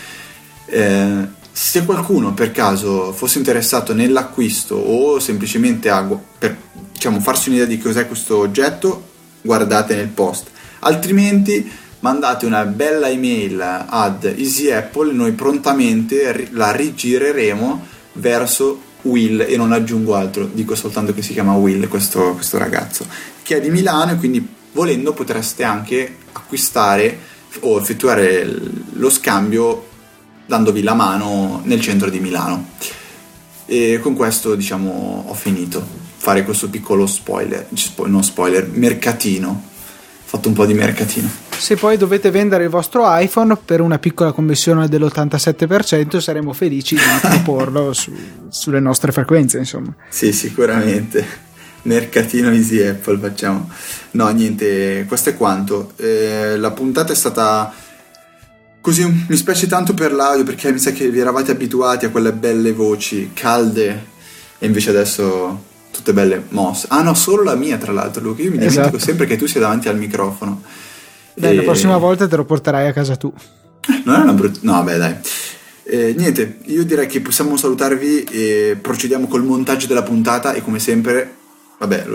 Eh, 0.65 1.27
se 1.57 1.85
qualcuno 1.85 2.33
per 2.33 2.51
caso 2.51 3.13
fosse 3.13 3.37
interessato 3.37 3.93
nell'acquisto 3.93 4.75
o 4.75 5.19
semplicemente 5.19 5.89
a 5.89 6.03
per 6.37 6.57
diciamo, 6.91 7.21
farsi 7.21 7.47
un'idea 7.47 7.65
di 7.65 7.77
cos'è 7.77 8.07
questo 8.07 8.39
oggetto, 8.39 9.07
guardate 9.41 9.95
nel 9.95 10.09
post. 10.09 10.49
Altrimenti 10.79 11.71
mandate 11.99 12.45
una 12.45 12.65
bella 12.65 13.07
email 13.07 13.85
ad 13.87 14.25
Easy 14.25 14.69
Apple 14.69 15.11
e 15.11 15.13
noi 15.13 15.31
prontamente 15.31 16.49
la 16.51 16.71
rigireremo 16.71 17.85
verso 18.15 18.81
Will 19.03 19.39
e 19.39 19.55
non 19.55 19.71
aggiungo 19.71 20.13
altro, 20.13 20.49
dico 20.51 20.75
soltanto 20.75 21.13
che 21.13 21.21
si 21.21 21.31
chiama 21.31 21.53
Will 21.53 21.87
questo, 21.87 22.33
questo 22.33 22.57
ragazzo, 22.57 23.07
che 23.43 23.55
è 23.55 23.61
di 23.61 23.69
Milano 23.69 24.11
e 24.11 24.15
quindi 24.17 24.45
volendo 24.73 25.13
potreste 25.13 25.63
anche 25.63 26.17
acquistare 26.33 27.17
o 27.61 27.79
effettuare 27.79 28.45
lo 28.91 29.09
scambio 29.09 29.93
dandovi 30.45 30.81
la 30.83 30.93
mano 30.93 31.61
nel 31.63 31.81
centro 31.81 32.09
di 32.09 32.19
Milano. 32.19 32.69
E 33.65 33.99
con 34.01 34.13
questo 34.13 34.55
diciamo 34.55 35.25
ho 35.27 35.33
finito 35.33 35.83
fare 36.17 36.43
questo 36.43 36.69
piccolo 36.69 37.05
spoiler, 37.07 37.67
non 38.05 38.23
spoiler, 38.23 38.67
mercatino 38.71 39.73
fatto 40.35 40.49
un 40.49 40.53
po' 40.53 40.65
di 40.65 40.73
mercatino. 40.73 41.29
Se 41.57 41.75
poi 41.75 41.97
dovete 41.97 42.29
vendere 42.29 42.65
il 42.65 42.69
vostro 42.69 43.03
iPhone 43.05 43.57
per 43.63 43.79
una 43.79 43.99
piccola 43.99 44.31
commissione 44.33 44.89
dell'87%, 44.89 46.17
saremo 46.17 46.51
felici 46.51 46.95
di 46.95 47.01
proporlo 47.21 47.93
su, 47.93 48.11
sulle 48.49 48.79
nostre 48.79 49.11
frequenze, 49.11 49.59
insomma. 49.59 49.93
Sì, 50.09 50.33
sicuramente. 50.33 51.43
Mercatino 51.83 52.49
Easy 52.49 52.81
Apple 52.81 53.19
facciamo. 53.19 53.69
No, 54.11 54.27
niente, 54.29 55.05
questo 55.07 55.29
è 55.29 55.37
quanto. 55.37 55.93
Eh, 55.97 56.57
la 56.57 56.71
puntata 56.71 57.13
è 57.13 57.15
stata 57.15 57.71
così, 58.85 59.03
mi 59.03 59.35
spiace 59.35 59.65
tanto 59.65 59.95
per 59.95 60.13
l'audio 60.13 60.43
perché 60.43 60.71
mi 60.71 60.77
sa 60.77 60.91
che 60.91 61.09
vi 61.09 61.17
eravate 61.17 61.49
abituati 61.49 62.05
a 62.05 62.11
quelle 62.11 62.31
belle 62.31 62.71
voci 62.71 63.31
calde 63.33 64.05
e 64.59 64.65
invece 64.67 64.91
adesso 64.91 65.63
tutte 65.89 66.13
belle 66.13 66.43
mosse. 66.49 66.85
Ah 66.91 67.01
no, 67.01 67.15
solo 67.15 67.41
la 67.41 67.55
mia 67.55 67.77
tra 67.77 67.91
l'altro, 67.91 68.21
Luca. 68.21 68.43
Io 68.43 68.51
mi 68.51 68.57
esatto. 68.57 68.69
dimentico 68.69 68.99
sempre 68.99 69.25
che 69.25 69.37
tu 69.37 69.47
sia 69.47 69.59
davanti 69.59 69.87
al 69.87 69.97
microfono. 69.97 70.61
Dai, 71.33 71.53
e... 71.53 71.55
la 71.55 71.63
prossima 71.63 71.97
volta 71.97 72.27
te 72.27 72.35
lo 72.35 72.45
porterai 72.45 72.85
a 72.85 72.93
casa 72.93 73.15
tu. 73.15 73.33
Non 74.03 74.15
è 74.17 74.19
una 74.19 74.33
brutta... 74.33 74.59
No, 74.61 74.83
beh, 74.83 74.97
dai. 74.97 75.15
Eh, 75.81 76.13
niente, 76.15 76.59
io 76.65 76.85
direi 76.85 77.07
che 77.07 77.21
possiamo 77.21 77.57
salutarvi 77.57 78.23
e 78.25 78.77
procediamo 78.79 79.25
col 79.25 79.43
montaggio 79.43 79.87
della 79.87 80.03
puntata 80.03 80.53
e 80.53 80.61
come 80.61 80.77
sempre, 80.77 81.35
vabbè, 81.79 82.05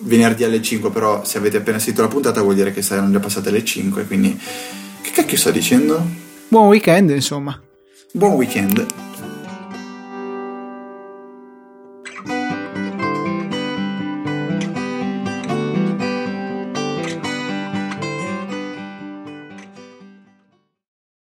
venerdì 0.00 0.44
alle 0.44 0.60
5, 0.60 0.90
però 0.90 1.24
se 1.24 1.38
avete 1.38 1.56
appena 1.56 1.78
sentito 1.78 2.02
la 2.02 2.08
puntata 2.08 2.42
vuol 2.42 2.54
dire 2.54 2.70
che 2.70 2.82
saranno 2.82 3.12
già 3.12 3.18
passate 3.18 3.50
le 3.50 3.64
5, 3.64 4.04
quindi 4.04 4.38
che 5.10 5.22
cacchio 5.22 5.36
sto 5.36 5.50
dicendo? 5.50 6.00
Buon 6.48 6.68
weekend, 6.68 7.10
insomma. 7.10 7.60
Buon 8.12 8.34
weekend. 8.34 9.09